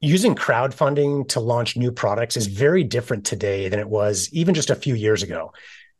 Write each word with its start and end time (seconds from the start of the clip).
using 0.00 0.34
crowdfunding 0.34 1.28
to 1.28 1.40
launch 1.40 1.76
new 1.76 1.92
products 1.92 2.36
is 2.36 2.46
very 2.46 2.84
different 2.84 3.26
today 3.26 3.68
than 3.68 3.80
it 3.80 3.88
was 3.88 4.28
even 4.32 4.54
just 4.54 4.70
a 4.70 4.74
few 4.74 4.94
years 4.94 5.22
ago. 5.22 5.52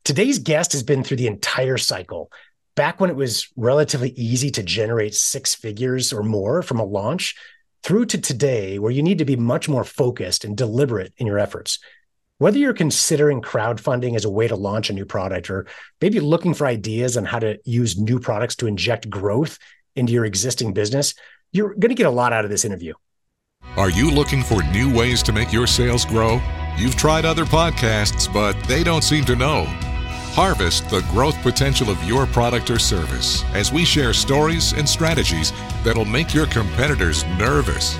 Today's 0.05 0.39
guest 0.39 0.73
has 0.73 0.83
been 0.83 1.05
through 1.05 1.19
the 1.19 1.27
entire 1.27 1.77
cycle. 1.77 2.33
Back 2.77 3.01
when 3.01 3.11
it 3.11 3.17
was 3.17 3.49
relatively 3.57 4.11
easy 4.11 4.51
to 4.53 4.63
generate 4.63 5.15
six 5.15 5.55
figures 5.55 6.13
or 6.13 6.23
more 6.23 6.63
from 6.63 6.81
a 6.81 6.85
launch, 6.85 7.37
through 7.83 8.07
to 8.07 8.21
today, 8.21 8.79
where 8.79 8.91
you 8.91 9.03
need 9.03 9.19
to 9.19 9.25
be 9.25 9.37
much 9.37 9.69
more 9.69 9.85
focused 9.85 10.45
and 10.45 10.57
deliberate 10.57 11.13
in 11.17 11.27
your 11.27 11.39
efforts. 11.39 11.79
Whether 12.39 12.59
you're 12.59 12.73
considering 12.73 13.43
crowdfunding 13.43 14.17
as 14.17 14.25
a 14.25 14.31
way 14.31 14.49
to 14.49 14.57
launch 14.57 14.91
a 14.91 14.95
new 14.95 15.05
product 15.05 15.51
or 15.51 15.67
maybe 16.01 16.21
looking 16.21 16.55
for 16.55 16.67
ideas 16.67 17.17
on 17.17 17.25
how 17.25 17.39
to 17.39 17.59
use 17.65 17.99
new 17.99 18.19
products 18.19 18.57
to 18.57 18.67
inject 18.67 19.11
growth 19.11 19.59
into 19.95 20.13
your 20.13 20.25
existing 20.25 20.73
business, 20.73 21.15
you're 21.53 21.75
going 21.75 21.91
to 21.91 21.95
get 21.95 22.07
a 22.07 22.11
lot 22.11 22.33
out 22.33 22.45
of 22.45 22.51
this 22.51 22.65
interview. 22.65 22.95
Are 23.81 23.89
you 23.89 24.11
looking 24.11 24.43
for 24.43 24.63
new 24.65 24.95
ways 24.95 25.23
to 25.23 25.33
make 25.33 25.55
your 25.55 25.67
sales 25.67 26.05
grow? 26.05 26.39
You've 26.77 26.97
tried 26.97 27.25
other 27.25 27.47
podcasts, 27.47 28.31
but 28.31 28.53
they 28.65 28.83
don't 28.83 29.03
seem 29.03 29.25
to 29.25 29.35
know. 29.35 29.65
Harvest 30.35 30.91
the 30.91 31.01
growth 31.11 31.41
potential 31.41 31.89
of 31.89 32.03
your 32.05 32.27
product 32.27 32.69
or 32.69 32.79
service 32.79 33.43
as 33.55 33.73
we 33.73 33.85
share 33.85 34.13
stories 34.13 34.73
and 34.73 34.89
strategies 34.89 35.53
that'll 35.83 36.05
make 36.05 36.35
your 36.35 36.47
competitors 36.47 37.25
nervous. 37.39 37.97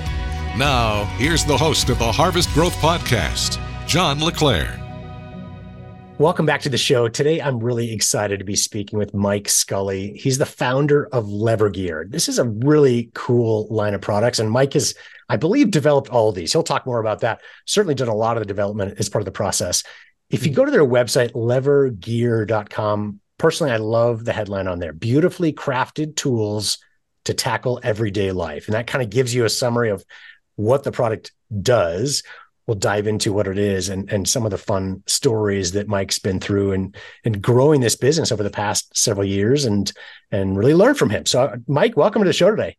Now, 0.55 1.05
here's 1.17 1.45
the 1.45 1.57
host 1.57 1.89
of 1.89 1.97
the 1.97 2.11
Harvest 2.11 2.53
Growth 2.53 2.75
Podcast, 2.75 3.57
John 3.87 4.19
LeClair. 4.19 4.80
Welcome 6.21 6.45
back 6.45 6.61
to 6.61 6.69
the 6.69 6.77
show. 6.77 7.07
Today, 7.07 7.41
I'm 7.41 7.59
really 7.59 7.91
excited 7.91 8.37
to 8.37 8.45
be 8.45 8.55
speaking 8.55 8.99
with 8.99 9.11
Mike 9.11 9.49
Scully. 9.49 10.13
He's 10.15 10.37
the 10.37 10.45
founder 10.45 11.07
of 11.07 11.27
Lever 11.27 11.71
Gear. 11.71 12.05
This 12.07 12.29
is 12.29 12.37
a 12.37 12.47
really 12.47 13.09
cool 13.15 13.65
line 13.71 13.95
of 13.95 14.01
products, 14.01 14.37
and 14.37 14.51
Mike 14.51 14.73
has, 14.73 14.93
I 15.29 15.37
believe, 15.37 15.71
developed 15.71 16.09
all 16.09 16.29
of 16.29 16.35
these. 16.35 16.53
He'll 16.53 16.61
talk 16.61 16.85
more 16.85 16.99
about 16.99 17.21
that. 17.21 17.41
Certainly 17.65 17.95
done 17.95 18.07
a 18.07 18.13
lot 18.13 18.37
of 18.37 18.41
the 18.41 18.45
development 18.45 18.99
as 18.99 19.09
part 19.09 19.21
of 19.21 19.25
the 19.25 19.31
process. 19.31 19.81
If 20.29 20.45
you 20.45 20.51
hmm. 20.51 20.57
go 20.57 20.65
to 20.65 20.69
their 20.69 20.85
website, 20.85 21.31
levergear.com, 21.31 23.19
personally, 23.39 23.73
I 23.73 23.77
love 23.77 24.23
the 24.23 24.33
headline 24.33 24.67
on 24.67 24.77
there 24.77 24.93
beautifully 24.93 25.53
crafted 25.53 26.15
tools 26.15 26.77
to 27.25 27.33
tackle 27.33 27.79
everyday 27.81 28.31
life. 28.31 28.67
And 28.67 28.75
that 28.75 28.85
kind 28.85 29.03
of 29.03 29.09
gives 29.09 29.33
you 29.33 29.45
a 29.45 29.49
summary 29.49 29.89
of 29.89 30.05
what 30.55 30.83
the 30.83 30.91
product 30.91 31.31
does. 31.63 32.21
We'll 32.67 32.77
dive 32.77 33.07
into 33.07 33.33
what 33.33 33.47
it 33.47 33.57
is 33.57 33.89
and, 33.89 34.11
and 34.11 34.27
some 34.27 34.45
of 34.45 34.51
the 34.51 34.57
fun 34.57 35.03
stories 35.07 35.71
that 35.73 35.87
Mike's 35.87 36.19
been 36.19 36.39
through 36.39 36.73
and, 36.73 36.95
and 37.25 37.41
growing 37.41 37.81
this 37.81 37.95
business 37.95 38.31
over 38.31 38.43
the 38.43 38.49
past 38.49 38.95
several 38.95 39.25
years 39.25 39.65
and, 39.65 39.91
and 40.31 40.57
really 40.57 40.73
learn 40.73 40.95
from 40.95 41.09
him. 41.09 41.25
So, 41.25 41.41
uh, 41.41 41.57
Mike, 41.67 41.97
welcome 41.97 42.21
to 42.21 42.27
the 42.27 42.33
show 42.33 42.51
today. 42.51 42.77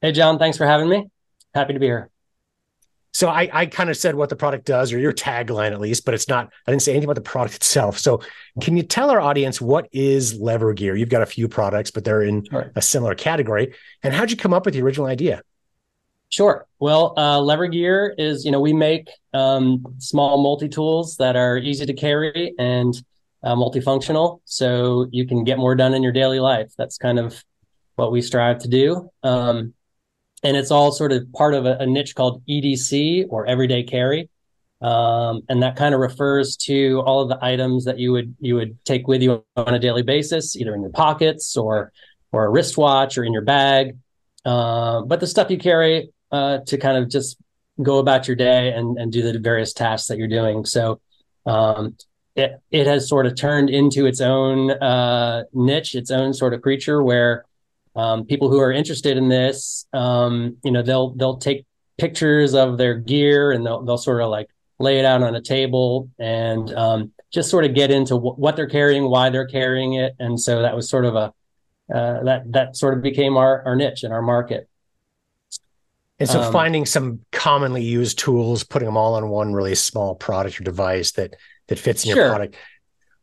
Hey, 0.00 0.12
John, 0.12 0.38
thanks 0.38 0.58
for 0.58 0.66
having 0.66 0.88
me. 0.88 1.06
Happy 1.54 1.72
to 1.72 1.78
be 1.78 1.86
here. 1.86 2.10
So 3.16 3.28
I, 3.28 3.48
I 3.50 3.64
kind 3.64 3.88
of 3.88 3.96
said 3.96 4.14
what 4.14 4.28
the 4.28 4.36
product 4.36 4.66
does, 4.66 4.92
or 4.92 4.98
your 4.98 5.14
tagline 5.14 5.72
at 5.72 5.80
least, 5.80 6.04
but 6.04 6.12
it's 6.12 6.28
not. 6.28 6.52
I 6.66 6.70
didn't 6.70 6.82
say 6.82 6.92
anything 6.92 7.06
about 7.06 7.14
the 7.14 7.22
product 7.22 7.54
itself. 7.56 7.98
So 7.98 8.20
can 8.60 8.76
you 8.76 8.82
tell 8.82 9.08
our 9.08 9.22
audience 9.22 9.58
what 9.58 9.88
is 9.90 10.38
Lever 10.38 10.74
Gear? 10.74 10.94
You've 10.94 11.08
got 11.08 11.22
a 11.22 11.26
few 11.26 11.48
products, 11.48 11.90
but 11.90 12.04
they're 12.04 12.20
in 12.20 12.44
right. 12.52 12.66
a 12.76 12.82
similar 12.82 13.14
category. 13.14 13.72
And 14.02 14.12
how'd 14.12 14.30
you 14.30 14.36
come 14.36 14.52
up 14.52 14.66
with 14.66 14.74
the 14.74 14.82
original 14.82 15.06
idea? 15.06 15.40
Sure. 16.28 16.66
Well, 16.80 17.14
uh, 17.16 17.40
Lever 17.40 17.68
Gear 17.68 18.14
is 18.18 18.44
you 18.44 18.50
know 18.50 18.60
we 18.60 18.72
make 18.72 19.08
um, 19.32 19.84
small 19.98 20.42
multi 20.42 20.68
tools 20.68 21.16
that 21.16 21.36
are 21.36 21.56
easy 21.56 21.86
to 21.86 21.94
carry 21.94 22.52
and 22.58 22.94
uh, 23.42 23.54
multifunctional, 23.54 24.40
so 24.44 25.06
you 25.12 25.26
can 25.26 25.44
get 25.44 25.58
more 25.58 25.74
done 25.74 25.94
in 25.94 26.02
your 26.02 26.12
daily 26.12 26.40
life. 26.40 26.72
That's 26.76 26.98
kind 26.98 27.18
of 27.18 27.42
what 27.94 28.12
we 28.12 28.20
strive 28.20 28.58
to 28.60 28.68
do. 28.68 29.10
Um, 29.22 29.74
and 30.42 30.56
it's 30.56 30.70
all 30.70 30.92
sort 30.92 31.12
of 31.12 31.32
part 31.32 31.54
of 31.54 31.64
a, 31.64 31.78
a 31.78 31.86
niche 31.86 32.14
called 32.14 32.44
EDC 32.46 33.26
or 33.30 33.46
everyday 33.46 33.82
carry. 33.82 34.28
Um, 34.82 35.42
and 35.48 35.62
that 35.62 35.76
kind 35.76 35.94
of 35.94 36.00
refers 36.00 36.56
to 36.58 37.00
all 37.06 37.22
of 37.22 37.28
the 37.30 37.38
items 37.42 37.86
that 37.86 37.98
you 37.98 38.12
would 38.12 38.36
you 38.40 38.56
would 38.56 38.84
take 38.84 39.08
with 39.08 39.22
you 39.22 39.42
on 39.56 39.74
a 39.74 39.78
daily 39.78 40.02
basis, 40.02 40.54
either 40.56 40.74
in 40.74 40.82
your 40.82 40.90
pockets 40.90 41.56
or 41.56 41.92
or 42.32 42.44
a 42.44 42.50
wristwatch 42.50 43.16
or 43.16 43.24
in 43.24 43.32
your 43.32 43.42
bag. 43.42 43.96
Uh, 44.44 45.00
but 45.02 45.20
the 45.20 45.26
stuff 45.26 45.50
you 45.50 45.58
carry 45.58 46.10
uh, 46.36 46.58
to 46.66 46.76
kind 46.78 46.96
of 46.98 47.08
just 47.08 47.38
go 47.82 47.98
about 47.98 48.26
your 48.28 48.36
day 48.36 48.72
and, 48.72 48.98
and 48.98 49.12
do 49.12 49.22
the 49.22 49.38
various 49.38 49.72
tasks 49.72 50.08
that 50.08 50.18
you're 50.18 50.36
doing. 50.40 50.64
So 50.64 51.00
um, 51.44 51.96
it 52.34 52.60
it 52.70 52.86
has 52.86 53.08
sort 53.08 53.26
of 53.26 53.34
turned 53.34 53.70
into 53.70 54.06
its 54.06 54.20
own 54.20 54.70
uh, 54.70 55.44
niche, 55.52 55.94
its 55.94 56.10
own 56.10 56.34
sort 56.34 56.54
of 56.54 56.62
creature 56.62 57.02
where 57.02 57.44
um, 57.94 58.26
people 58.26 58.50
who 58.50 58.60
are 58.60 58.72
interested 58.72 59.16
in 59.16 59.28
this, 59.28 59.86
um, 59.92 60.56
you 60.64 60.70
know, 60.70 60.82
they'll 60.82 61.10
they'll 61.18 61.38
take 61.38 61.64
pictures 61.98 62.54
of 62.54 62.76
their 62.76 62.94
gear 62.94 63.52
and 63.52 63.64
they'll 63.64 63.82
they'll 63.84 64.04
sort 64.10 64.20
of 64.22 64.28
like 64.28 64.48
lay 64.78 64.98
it 64.98 65.06
out 65.06 65.22
on 65.22 65.34
a 65.34 65.40
table 65.40 66.10
and 66.18 66.70
um, 66.74 67.12
just 67.32 67.48
sort 67.48 67.64
of 67.64 67.74
get 67.74 67.90
into 67.90 68.16
what 68.16 68.56
they're 68.56 68.68
carrying, 68.68 69.08
why 69.08 69.30
they're 69.30 69.48
carrying 69.48 69.94
it, 69.94 70.14
and 70.18 70.38
so 70.38 70.62
that 70.62 70.76
was 70.76 70.88
sort 70.88 71.06
of 71.06 71.14
a 71.14 71.32
uh, 71.94 72.22
that 72.24 72.52
that 72.52 72.76
sort 72.76 72.94
of 72.94 73.02
became 73.02 73.36
our 73.36 73.62
our 73.64 73.76
niche 73.76 74.04
in 74.04 74.12
our 74.12 74.22
market. 74.22 74.68
And 76.18 76.28
so, 76.28 76.40
um, 76.40 76.52
finding 76.52 76.86
some 76.86 77.20
commonly 77.32 77.82
used 77.82 78.18
tools, 78.18 78.64
putting 78.64 78.86
them 78.86 78.96
all 78.96 79.14
on 79.14 79.28
one 79.28 79.52
really 79.52 79.74
small 79.74 80.14
product 80.14 80.60
or 80.60 80.64
device 80.64 81.12
that 81.12 81.34
that 81.68 81.78
fits 81.78 82.04
in 82.04 82.12
sure. 82.12 82.22
your 82.22 82.30
product. 82.30 82.56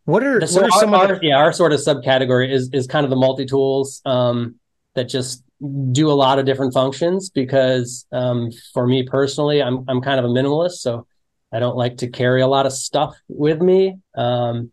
What 0.05 0.23
are, 0.23 0.45
so 0.45 0.61
what 0.61 0.69
are 0.69 0.73
our, 0.73 0.79
some 0.79 0.93
our, 0.93 1.13
of 1.13 1.19
the- 1.19 1.27
yeah 1.27 1.37
our 1.37 1.53
sort 1.53 1.73
of 1.73 1.79
subcategory 1.79 2.51
is 2.51 2.69
is 2.73 2.87
kind 2.87 3.03
of 3.03 3.09
the 3.09 3.15
multi 3.15 3.45
tools. 3.45 4.01
Um, 4.05 4.55
that 4.95 5.05
just 5.05 5.43
do 5.91 6.11
a 6.11 6.13
lot 6.13 6.39
of 6.39 6.45
different 6.45 6.73
functions 6.73 7.29
because 7.29 8.05
um, 8.11 8.51
for 8.73 8.85
me 8.85 9.03
personally, 9.03 9.61
I'm 9.61 9.85
I'm 9.87 10.01
kind 10.01 10.19
of 10.19 10.25
a 10.25 10.29
minimalist, 10.29 10.73
so 10.73 11.07
I 11.51 11.59
don't 11.59 11.77
like 11.77 11.97
to 11.97 12.07
carry 12.07 12.41
a 12.41 12.47
lot 12.47 12.65
of 12.65 12.73
stuff 12.73 13.15
with 13.27 13.61
me, 13.61 13.97
um, 14.15 14.71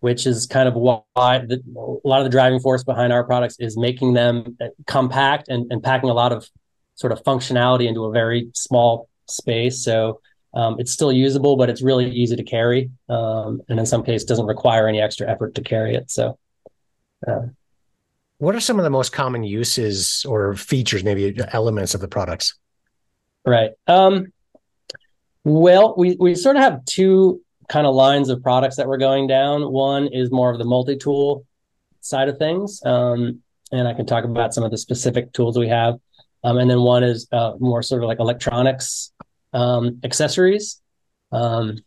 which 0.00 0.26
is 0.26 0.46
kind 0.46 0.68
of 0.68 0.74
why 0.74 1.02
the, 1.14 1.62
a 1.76 2.08
lot 2.08 2.20
of 2.20 2.24
the 2.24 2.30
driving 2.30 2.60
force 2.60 2.84
behind 2.84 3.12
our 3.12 3.24
products 3.24 3.56
is 3.60 3.76
making 3.76 4.14
them 4.14 4.56
uh, 4.60 4.68
compact 4.86 5.48
and, 5.48 5.70
and 5.70 5.82
packing 5.82 6.10
a 6.10 6.14
lot 6.14 6.32
of 6.32 6.48
sort 7.02 7.12
of 7.12 7.22
functionality 7.24 7.86
into 7.86 8.04
a 8.04 8.12
very 8.12 8.48
small 8.54 9.08
space. 9.28 9.84
So 9.84 10.20
um, 10.54 10.76
it's 10.78 10.92
still 10.92 11.12
usable, 11.12 11.56
but 11.56 11.68
it's 11.68 11.82
really 11.82 12.08
easy 12.10 12.36
to 12.36 12.42
carry, 12.44 12.90
um, 13.08 13.60
and 13.68 13.78
in 13.78 13.86
some 13.86 14.02
cases 14.02 14.24
doesn't 14.24 14.46
require 14.46 14.88
any 14.88 15.00
extra 15.00 15.28
effort 15.28 15.54
to 15.56 15.62
carry 15.62 15.94
it. 15.94 16.10
So. 16.10 16.38
Uh, 17.26 17.42
what 18.38 18.56
are 18.56 18.60
some 18.60 18.80
of 18.80 18.82
the 18.82 18.90
most 18.90 19.12
common 19.12 19.44
uses 19.44 20.26
or 20.28 20.56
features, 20.56 21.04
maybe 21.04 21.38
elements 21.52 21.94
of 21.94 22.00
the 22.00 22.08
products? 22.08 22.58
Right. 23.46 23.70
Um, 23.86 24.32
well, 25.44 25.94
we, 25.96 26.16
we 26.18 26.34
sort 26.34 26.56
of 26.56 26.62
have 26.62 26.84
two 26.84 27.40
kind 27.68 27.86
of 27.86 27.94
lines 27.94 28.30
of 28.30 28.42
products 28.42 28.76
that 28.76 28.88
we're 28.88 28.98
going 28.98 29.28
down. 29.28 29.70
One 29.70 30.08
is 30.08 30.32
more 30.32 30.50
of 30.50 30.58
the 30.58 30.64
multi 30.64 30.96
tool 30.96 31.46
side 32.00 32.28
of 32.28 32.36
things. 32.38 32.82
Um, 32.84 33.42
and 33.70 33.86
I 33.86 33.94
can 33.94 34.06
talk 34.06 34.24
about 34.24 34.52
some 34.52 34.64
of 34.64 34.72
the 34.72 34.78
specific 34.78 35.32
tools 35.32 35.56
we 35.56 35.68
have. 35.68 36.00
Um, 36.44 36.58
and 36.58 36.70
then 36.70 36.82
one 36.82 37.04
is 37.04 37.28
uh, 37.32 37.52
more 37.60 37.82
sort 37.82 38.02
of 38.02 38.08
like 38.08 38.18
electronics 38.18 39.12
um, 39.52 40.00
accessories. 40.02 40.80
Um, 41.30 41.78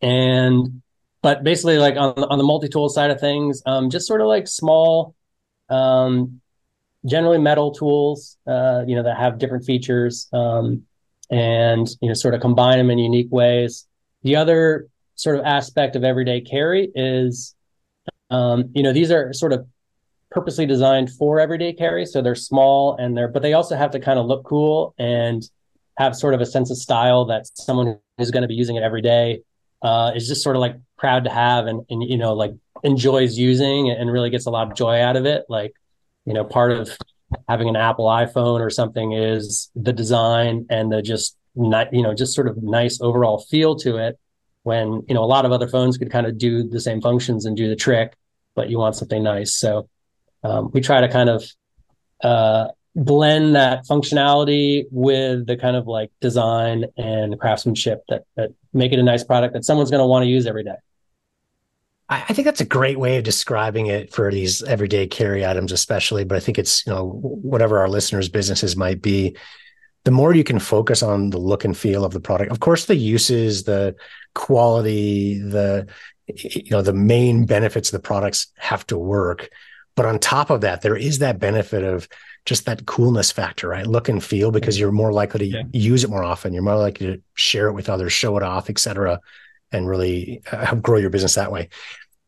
and 0.00 0.82
but 1.22 1.44
basically, 1.44 1.78
like 1.78 1.96
on, 1.96 2.12
on 2.24 2.38
the 2.38 2.44
multi 2.44 2.68
tool 2.68 2.88
side 2.88 3.10
of 3.10 3.20
things, 3.20 3.62
um, 3.66 3.90
just 3.90 4.06
sort 4.06 4.20
of 4.20 4.26
like 4.26 4.48
small 4.48 5.14
um, 5.68 6.40
generally 7.06 7.38
metal 7.38 7.72
tools, 7.72 8.36
uh, 8.46 8.82
you 8.86 8.94
know, 8.94 9.02
that 9.02 9.16
have 9.16 9.38
different 9.38 9.64
features 9.64 10.28
um, 10.32 10.82
and, 11.30 11.88
you 12.00 12.08
know, 12.08 12.14
sort 12.14 12.34
of 12.34 12.40
combine 12.40 12.78
them 12.78 12.90
in 12.90 12.98
unique 12.98 13.30
ways. 13.30 13.86
The 14.22 14.36
other 14.36 14.88
sort 15.14 15.38
of 15.38 15.44
aspect 15.44 15.96
of 15.96 16.04
everyday 16.04 16.40
carry 16.40 16.90
is, 16.94 17.54
um, 18.30 18.70
you 18.74 18.82
know, 18.82 18.92
these 18.92 19.10
are 19.10 19.32
sort 19.32 19.52
of 19.52 19.66
purposely 20.32 20.66
designed 20.66 21.10
for 21.10 21.38
everyday 21.38 21.72
carry. 21.72 22.06
So 22.06 22.22
they're 22.22 22.34
small 22.34 22.96
and 22.96 23.16
they're, 23.16 23.28
but 23.28 23.42
they 23.42 23.52
also 23.52 23.76
have 23.76 23.90
to 23.92 24.00
kind 24.00 24.18
of 24.18 24.26
look 24.26 24.44
cool 24.44 24.94
and 24.98 25.42
have 25.98 26.16
sort 26.16 26.34
of 26.34 26.40
a 26.40 26.46
sense 26.46 26.70
of 26.70 26.78
style 26.78 27.26
that 27.26 27.46
someone 27.54 27.98
who's 28.18 28.30
going 28.30 28.42
to 28.42 28.48
be 28.48 28.54
using 28.54 28.76
it 28.76 28.82
every 28.82 29.02
day 29.02 29.42
uh, 29.82 30.12
is 30.14 30.26
just 30.26 30.42
sort 30.42 30.56
of 30.56 30.60
like 30.60 30.76
proud 30.96 31.24
to 31.24 31.30
have 31.30 31.66
and, 31.66 31.84
and 31.90 32.02
you 32.02 32.16
know 32.16 32.32
like 32.32 32.52
enjoys 32.82 33.38
using 33.38 33.90
and 33.90 34.10
really 34.10 34.30
gets 34.30 34.46
a 34.46 34.50
lot 34.50 34.70
of 34.70 34.76
joy 34.76 35.00
out 35.00 35.16
of 35.16 35.26
it. 35.26 35.44
Like, 35.48 35.74
you 36.24 36.34
know, 36.34 36.44
part 36.44 36.72
of 36.72 36.90
having 37.48 37.68
an 37.68 37.76
Apple 37.76 38.06
iPhone 38.06 38.60
or 38.60 38.70
something 38.70 39.12
is 39.12 39.70
the 39.74 39.92
design 39.92 40.66
and 40.70 40.92
the 40.92 41.02
just 41.02 41.36
not, 41.54 41.92
you 41.92 42.02
know, 42.02 42.14
just 42.14 42.34
sort 42.34 42.48
of 42.48 42.62
nice 42.62 43.00
overall 43.00 43.38
feel 43.38 43.76
to 43.76 43.96
it. 43.96 44.18
When 44.64 45.02
you 45.08 45.14
know 45.14 45.24
a 45.24 45.26
lot 45.26 45.44
of 45.44 45.50
other 45.50 45.66
phones 45.66 45.98
could 45.98 46.10
kind 46.10 46.24
of 46.24 46.38
do 46.38 46.68
the 46.68 46.78
same 46.78 47.00
functions 47.00 47.46
and 47.46 47.56
do 47.56 47.68
the 47.68 47.74
trick, 47.74 48.14
but 48.54 48.70
you 48.70 48.78
want 48.78 48.94
something 48.94 49.20
nice. 49.22 49.52
So 49.54 49.88
um, 50.42 50.70
we 50.72 50.80
try 50.80 51.00
to 51.00 51.08
kind 51.08 51.28
of 51.28 51.44
uh, 52.22 52.68
blend 52.94 53.54
that 53.54 53.86
functionality 53.86 54.84
with 54.90 55.46
the 55.46 55.56
kind 55.56 55.76
of 55.76 55.86
like 55.86 56.10
design 56.20 56.84
and 56.96 57.38
craftsmanship 57.40 58.02
that 58.08 58.24
that 58.36 58.50
make 58.72 58.92
it 58.92 58.98
a 58.98 59.02
nice 59.02 59.24
product 59.24 59.54
that 59.54 59.64
someone's 59.64 59.90
going 59.90 60.02
to 60.02 60.06
want 60.06 60.22
to 60.22 60.28
use 60.28 60.46
every 60.46 60.64
day. 60.64 60.76
I 62.08 62.34
think 62.34 62.44
that's 62.44 62.60
a 62.60 62.66
great 62.66 62.98
way 62.98 63.16
of 63.16 63.24
describing 63.24 63.86
it 63.86 64.12
for 64.12 64.30
these 64.30 64.62
everyday 64.64 65.06
carry 65.06 65.46
items, 65.46 65.72
especially. 65.72 66.24
But 66.24 66.36
I 66.36 66.40
think 66.40 66.58
it's, 66.58 66.86
you 66.86 66.92
know, 66.92 67.08
whatever 67.08 67.78
our 67.78 67.88
listeners' 67.88 68.28
businesses 68.28 68.76
might 68.76 69.00
be. 69.00 69.34
the 70.04 70.10
more 70.10 70.34
you 70.34 70.44
can 70.44 70.58
focus 70.58 71.02
on 71.02 71.30
the 71.30 71.38
look 71.38 71.64
and 71.64 71.76
feel 71.76 72.04
of 72.04 72.12
the 72.12 72.20
product. 72.20 72.50
Of 72.50 72.60
course, 72.60 72.86
the 72.86 72.96
uses, 72.96 73.64
the 73.64 73.94
quality, 74.34 75.38
the 75.38 75.86
you 76.26 76.70
know 76.70 76.82
the 76.82 76.92
main 76.92 77.46
benefits 77.46 77.88
of 77.92 78.00
the 78.00 78.06
products 78.06 78.48
have 78.56 78.86
to 78.88 78.98
work 78.98 79.50
but 79.94 80.06
on 80.06 80.18
top 80.18 80.50
of 80.50 80.60
that 80.60 80.82
there 80.82 80.96
is 80.96 81.18
that 81.18 81.38
benefit 81.38 81.82
of 81.82 82.08
just 82.44 82.66
that 82.66 82.86
coolness 82.86 83.30
factor 83.30 83.68
right 83.68 83.86
look 83.86 84.08
and 84.08 84.22
feel 84.22 84.50
because 84.50 84.78
you're 84.78 84.92
more 84.92 85.12
likely 85.12 85.50
to 85.50 85.56
yeah. 85.58 85.62
use 85.72 86.04
it 86.04 86.10
more 86.10 86.24
often 86.24 86.52
you're 86.52 86.62
more 86.62 86.76
likely 86.76 87.06
to 87.06 87.22
share 87.34 87.68
it 87.68 87.72
with 87.72 87.88
others 87.88 88.12
show 88.12 88.36
it 88.36 88.42
off 88.42 88.70
etc 88.70 89.20
and 89.70 89.88
really 89.88 90.42
uh, 90.50 90.64
help 90.66 90.82
grow 90.82 90.98
your 90.98 91.10
business 91.10 91.34
that 91.34 91.52
way 91.52 91.68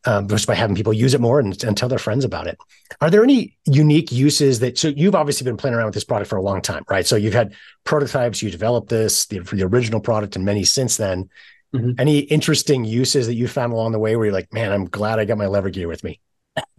um, 0.06 0.28
just 0.28 0.46
by 0.46 0.55
having 0.55 0.76
people 0.76 0.93
use 0.93 1.14
it 1.14 1.20
more 1.20 1.40
and, 1.40 1.64
and 1.64 1.78
tell 1.78 1.88
their 1.88 1.99
friends 1.99 2.25
about 2.25 2.46
it 2.46 2.58
are 3.00 3.11
there 3.11 3.22
any 3.22 3.56
unique 3.64 4.12
uses 4.12 4.61
that 4.61 4.76
so 4.78 4.88
you've 4.88 5.14
obviously 5.14 5.44
been 5.44 5.56
playing 5.56 5.75
around 5.75 5.87
with 5.87 5.94
this 5.94 6.05
product 6.05 6.28
for 6.28 6.37
a 6.37 6.43
long 6.43 6.61
time 6.61 6.84
right 6.88 7.06
so 7.06 7.16
you've 7.16 7.34
had 7.34 7.55
prototypes 7.84 8.43
you 8.43 8.50
developed 8.50 8.88
this 8.88 9.26
the, 9.26 9.40
for 9.40 9.56
the 9.56 9.64
original 9.64 10.00
product 10.00 10.37
and 10.37 10.44
many 10.44 10.64
since 10.64 10.96
then 10.96 11.28
Mm-hmm. 11.75 11.93
Any 11.99 12.20
interesting 12.20 12.84
uses 12.84 13.26
that 13.26 13.34
you 13.34 13.49
found 13.49 13.72
along 13.72 13.93
the 13.93 13.99
way 13.99 14.14
where 14.14 14.26
you're 14.26 14.34
like, 14.34 14.52
man, 14.52 14.72
I'm 14.72 14.84
glad 14.84 15.19
I 15.19 15.25
got 15.25 15.38
my 15.38 15.46
lever 15.46 15.70
gear 15.70 15.88
with 15.88 16.05
me? 16.05 16.20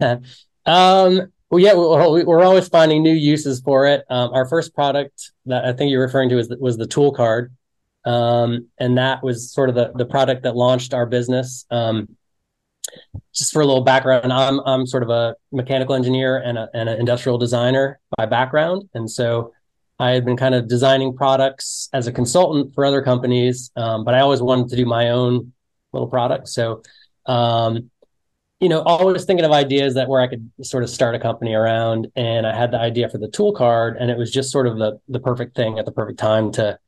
um, 0.66 1.32
well, 1.50 1.60
yeah, 1.60 1.74
we're 1.74 2.42
always 2.42 2.68
finding 2.68 3.02
new 3.02 3.14
uses 3.14 3.60
for 3.60 3.86
it. 3.86 4.04
Um, 4.10 4.32
our 4.32 4.46
first 4.48 4.74
product 4.74 5.30
that 5.46 5.64
I 5.64 5.72
think 5.72 5.90
you're 5.90 6.02
referring 6.02 6.28
to 6.30 6.36
was 6.36 6.48
the, 6.48 6.56
was 6.58 6.76
the 6.76 6.86
tool 6.86 7.12
card. 7.12 7.52
Um, 8.04 8.68
and 8.78 8.98
that 8.98 9.22
was 9.22 9.52
sort 9.52 9.68
of 9.68 9.74
the, 9.74 9.92
the 9.94 10.06
product 10.06 10.42
that 10.42 10.56
launched 10.56 10.92
our 10.92 11.06
business. 11.06 11.66
Um, 11.70 12.16
just 13.34 13.52
for 13.52 13.62
a 13.62 13.66
little 13.66 13.82
background, 13.82 14.32
I'm, 14.32 14.60
I'm 14.60 14.86
sort 14.86 15.02
of 15.02 15.10
a 15.10 15.34
mechanical 15.52 15.94
engineer 15.94 16.38
and, 16.38 16.58
a, 16.58 16.68
and 16.72 16.88
an 16.88 16.98
industrial 16.98 17.38
designer 17.38 18.00
by 18.16 18.26
background. 18.26 18.88
And 18.94 19.10
so 19.10 19.52
I 19.98 20.10
had 20.10 20.24
been 20.24 20.36
kind 20.36 20.54
of 20.54 20.68
designing 20.68 21.16
products 21.16 21.88
as 21.92 22.06
a 22.06 22.12
consultant 22.12 22.74
for 22.74 22.84
other 22.84 23.02
companies, 23.02 23.70
um, 23.76 24.04
but 24.04 24.14
I 24.14 24.20
always 24.20 24.42
wanted 24.42 24.68
to 24.68 24.76
do 24.76 24.84
my 24.84 25.10
own 25.10 25.52
little 25.92 26.08
product. 26.08 26.48
So, 26.48 26.82
um, 27.26 27.90
you 28.60 28.68
know, 28.68 28.80
always 28.82 29.24
thinking 29.24 29.44
of 29.44 29.52
ideas 29.52 29.94
that 29.94 30.08
where 30.08 30.20
I 30.20 30.28
could 30.28 30.50
sort 30.62 30.82
of 30.82 30.88
start 30.88 31.14
a 31.14 31.18
company 31.18 31.52
around. 31.52 32.08
And 32.16 32.46
I 32.46 32.56
had 32.56 32.70
the 32.70 32.78
idea 32.78 33.08
for 33.08 33.18
the 33.18 33.28
tool 33.28 33.52
card, 33.52 33.96
and 33.98 34.10
it 34.10 34.16
was 34.16 34.30
just 34.32 34.50
sort 34.50 34.66
of 34.66 34.78
the 34.78 35.00
the 35.08 35.20
perfect 35.20 35.54
thing 35.56 35.78
at 35.78 35.84
the 35.84 35.92
perfect 35.92 36.18
time 36.18 36.52
to 36.52 36.78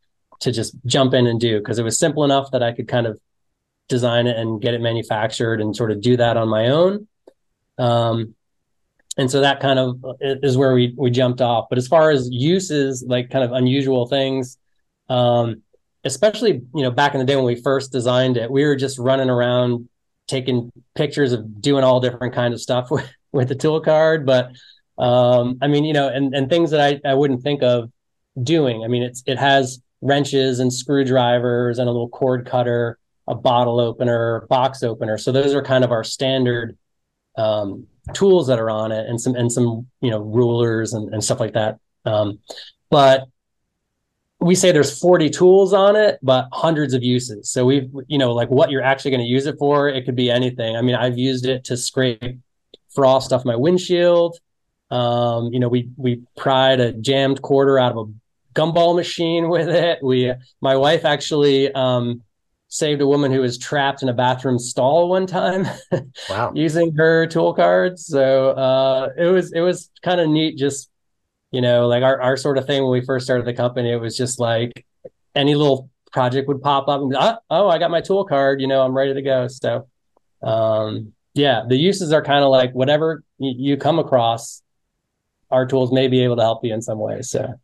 to 0.41 0.53
just 0.53 0.75
jump 0.87 1.15
in 1.15 1.27
and 1.27 1.41
do 1.41 1.59
because 1.59 1.79
it 1.79 1.83
was 1.83 1.99
simple 1.99 2.25
enough 2.25 2.51
that 2.53 2.63
I 2.63 2.73
could 2.73 2.89
kind 2.89 3.07
of 3.07 3.21
design 3.89 4.27
it 4.27 4.37
and 4.37 4.61
get 4.61 4.75
it 4.75 4.81
manufactured 4.81 5.61
and 5.61 5.75
sort 5.75 5.91
of 5.91 6.01
do 6.01 6.17
that 6.17 6.37
on 6.37 6.49
my 6.49 6.69
own. 6.69 7.09
Um, 7.79 8.35
and 9.19 9.31
so 9.31 9.41
that 9.41 9.61
kind 9.61 9.79
of 9.79 10.01
is 10.21 10.57
where 10.57 10.73
we 10.73 10.95
we 10.97 11.11
jumped 11.11 11.43
off 11.43 11.67
but 11.69 11.77
as 11.77 11.87
far 11.87 12.11
as 12.11 12.31
uses 12.31 13.05
like 13.07 13.29
kind 13.31 13.45
of 13.45 13.53
unusual 13.53 14.07
things 14.07 14.57
um, 15.11 15.63
especially 16.05 16.63
you 16.75 16.83
know 16.83 16.91
back 16.91 17.15
in 17.15 17.21
the 17.21 17.27
day 17.27 17.37
when 17.37 17.45
we 17.45 17.61
first 17.61 17.93
designed 17.93 18.37
it 18.37 18.51
we 18.51 18.65
were 18.65 18.77
just 18.77 18.99
running 18.99 19.29
around 19.29 19.89
taking 20.29 20.71
pictures 20.95 21.33
of 21.33 21.61
doing 21.61 21.83
all 21.83 22.01
different 22.01 22.35
kinds 22.35 22.55
of 22.55 22.61
stuff 22.61 22.91
with, 22.91 23.09
with 23.33 23.49
the 23.49 23.55
tool 23.55 23.81
card 23.81 24.25
but 24.25 24.53
um, 24.99 25.59
i 25.61 25.67
mean 25.67 25.85
you 25.85 25.93
know 25.93 26.09
and 26.09 26.35
and 26.35 26.49
things 26.49 26.71
that 26.71 26.81
i 26.81 27.09
i 27.09 27.15
wouldn't 27.15 27.43
think 27.43 27.63
of 27.63 27.91
doing. 28.43 28.85
I 28.85 28.89
mean 28.89 29.03
it's 29.03 29.23
it 29.27 29.39
has 29.39 29.81
wrenches 30.01 30.61
and 30.61 30.73
screwdrivers 30.73 31.79
and 31.79 31.89
a 31.89 31.93
little 31.93 32.09
cord 32.09 32.47
cutter 32.47 32.99
a 33.27 33.35
bottle 33.35 33.79
opener 33.79 34.47
box 34.49 34.83
opener. 34.83 35.19
So 35.19 35.33
those 35.33 35.55
are 35.55 35.63
kind 35.63 35.85
of 35.85 35.93
our 35.93 36.03
standard 36.03 36.79
um, 37.37 37.87
tools 38.15 38.47
that 38.47 38.59
are 38.59 38.71
on 38.71 38.91
it 38.91 39.07
and 39.07 39.21
some 39.21 39.35
and 39.35 39.53
some 39.53 39.87
you 40.01 40.11
know 40.11 40.21
rulers 40.21 40.95
and, 40.95 41.13
and 41.13 41.23
stuff 41.23 41.41
like 41.41 41.55
that. 41.55 41.79
Um, 42.05 42.39
but 42.91 43.25
we 44.41 44.55
say 44.55 44.71
there's 44.71 44.99
40 44.99 45.31
tools 45.31 45.73
on 45.73 45.97
it 45.97 46.19
but 46.23 46.49
hundreds 46.53 46.95
of 46.95 47.03
uses. 47.03 47.51
So 47.51 47.65
we've 47.65 47.91
you 48.07 48.19
know 48.19 48.33
like 48.33 48.51
what 48.51 48.71
you're 48.71 48.83
actually 48.83 49.11
going 49.11 49.23
to 49.23 49.27
use 49.27 49.47
it 49.47 49.57
for 49.59 49.89
it 49.89 50.05
could 50.05 50.17
be 50.17 50.31
anything. 50.31 50.77
I 50.77 50.83
mean 50.83 50.95
i've 50.95 51.19
used 51.19 51.47
it 51.47 51.65
to 51.65 51.77
scrape 51.77 52.39
frost 52.95 53.33
off 53.33 53.45
my 53.45 53.57
windshield. 53.57 54.39
Um, 54.91 55.53
you 55.53 55.61
know 55.61 55.69
we 55.69 55.91
we 55.97 56.23
pried 56.37 56.81
a 56.81 56.93
jammed 56.93 57.43
quarter 57.43 57.79
out 57.79 57.93
of 57.93 58.09
a 58.09 58.13
gumball 58.59 58.95
machine 58.95 59.49
with 59.55 59.69
it. 59.69 60.03
We 60.03 60.33
my 60.61 60.77
wife 60.77 61.05
actually 61.05 61.73
um, 61.73 62.23
saved 62.69 63.01
a 63.01 63.07
woman 63.07 63.33
who 63.33 63.41
was 63.41 63.59
trapped 63.59 64.03
in 64.03 64.09
a 64.09 64.13
bathroom 64.13 64.59
stall 64.59 65.09
one 65.09 65.27
time 65.27 65.67
wow. 66.31 66.53
using 66.55 66.95
her 66.95 67.27
tool 67.27 67.55
cards. 67.55 68.07
So 68.07 68.51
uh, 68.51 69.11
it 69.17 69.27
was 69.27 69.53
it 69.53 69.61
was 69.61 69.91
kind 70.03 70.21
of 70.21 70.29
neat 70.29 70.57
just 70.57 70.88
you 71.51 71.61
know 71.61 71.87
like 71.87 72.03
our, 72.03 72.21
our 72.21 72.37
sort 72.37 72.59
of 72.59 72.67
thing 72.67 72.83
when 72.83 72.93
we 72.93 73.05
first 73.05 73.27
started 73.27 73.47
the 73.47 73.55
company 73.55 73.91
it 73.91 74.01
was 74.01 74.17
just 74.17 74.39
like 74.39 74.85
any 75.35 75.55
little 75.55 75.91
project 76.13 76.49
would 76.49 76.63
pop 76.63 76.89
up 76.89 77.01
and 77.01 77.15
oh, 77.17 77.37
oh 77.51 77.69
i 77.69 77.79
got 77.79 77.91
my 77.91 78.01
tool 78.01 78.25
card 78.25 78.61
you 78.61 78.67
know 78.67 78.83
i'm 78.83 78.97
ready 78.97 79.15
to 79.15 79.23
go. 79.23 79.49
So 79.49 79.89
um, 80.43 81.13
yeah 81.35 81.65
the 81.69 81.77
uses 81.77 82.13
are 82.13 82.23
kind 82.23 82.45
of 82.45 82.51
like 82.51 82.73
whatever 82.73 83.23
you, 83.39 83.55
you 83.57 83.77
come 83.77 83.99
across 83.99 84.63
our 85.51 85.67
tools 85.67 85.93
may 85.93 86.09
be 86.09 86.23
able 86.23 86.37
to 86.37 86.43
help 86.43 86.65
you 86.65 86.73
in 86.73 86.83
some 86.83 86.99
way 86.99 87.23
so. 87.23 87.55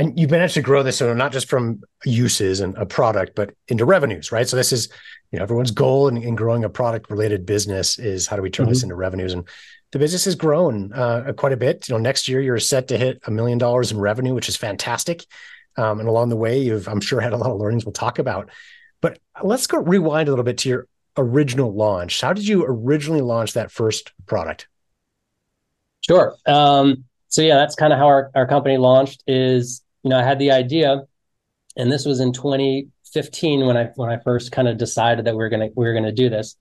And 0.00 0.16
you've 0.16 0.30
managed 0.30 0.54
to 0.54 0.62
grow 0.62 0.84
this 0.84 0.98
so 0.98 1.12
not 1.12 1.32
just 1.32 1.48
from 1.48 1.82
uses 2.04 2.60
and 2.60 2.76
a 2.78 2.86
product 2.86 3.34
but 3.34 3.54
into 3.66 3.84
revenues 3.84 4.30
right? 4.30 4.48
So 4.48 4.56
this 4.56 4.72
is 4.72 4.88
you 5.32 5.38
know 5.38 5.42
everyone's 5.42 5.72
goal 5.72 6.08
in, 6.08 6.16
in 6.16 6.36
growing 6.36 6.64
a 6.64 6.68
product 6.68 7.10
related 7.10 7.44
business 7.44 7.98
is 7.98 8.26
how 8.26 8.36
do 8.36 8.42
we 8.42 8.50
turn 8.50 8.66
mm-hmm. 8.66 8.72
this 8.72 8.82
into 8.84 8.94
revenues? 8.94 9.32
And 9.32 9.46
the 9.92 9.98
business 9.98 10.24
has 10.26 10.34
grown 10.34 10.92
uh, 10.92 11.32
quite 11.36 11.52
a 11.52 11.56
bit. 11.56 11.88
You 11.88 11.94
know 11.94 12.00
next 12.00 12.28
year 12.28 12.40
you're 12.40 12.58
set 12.58 12.88
to 12.88 12.98
hit 12.98 13.20
a 13.26 13.30
million 13.30 13.58
dollars 13.58 13.92
in 13.92 13.98
revenue 13.98 14.34
which 14.34 14.48
is 14.48 14.56
fantastic. 14.56 15.24
Um, 15.76 16.00
and 16.00 16.08
along 16.08 16.28
the 16.28 16.36
way 16.36 16.58
you've 16.58 16.88
i'm 16.88 17.00
sure 17.00 17.20
had 17.20 17.32
a 17.32 17.36
lot 17.36 17.52
of 17.52 17.58
learnings 17.58 17.84
we'll 17.84 17.92
talk 17.92 18.18
about. 18.18 18.50
But 19.00 19.18
let's 19.42 19.66
go 19.66 19.78
rewind 19.78 20.28
a 20.28 20.32
little 20.32 20.44
bit 20.44 20.58
to 20.58 20.68
your 20.68 20.88
original 21.16 21.72
launch. 21.72 22.20
How 22.20 22.32
did 22.32 22.46
you 22.46 22.64
originally 22.66 23.20
launch 23.20 23.52
that 23.52 23.70
first 23.70 24.12
product? 24.26 24.68
Sure. 26.00 26.34
Um, 26.46 27.04
so 27.28 27.42
yeah 27.42 27.56
that's 27.56 27.74
kind 27.74 27.92
of 27.92 27.98
how 27.98 28.06
our, 28.06 28.30
our 28.34 28.46
company 28.46 28.76
launched 28.76 29.22
is 29.26 29.82
you 30.02 30.10
know, 30.10 30.18
I 30.18 30.22
had 30.22 30.38
the 30.38 30.52
idea, 30.52 31.02
and 31.76 31.90
this 31.90 32.04
was 32.04 32.20
in 32.20 32.32
2015 32.32 33.66
when 33.66 33.76
I 33.76 33.90
when 33.96 34.10
I 34.10 34.18
first 34.18 34.52
kind 34.52 34.68
of 34.68 34.78
decided 34.78 35.24
that 35.26 35.36
we 35.36 35.44
are 35.44 35.48
gonna 35.48 35.68
we 35.74 35.86
were 35.86 35.94
gonna 35.94 36.12
do 36.12 36.28
this. 36.28 36.56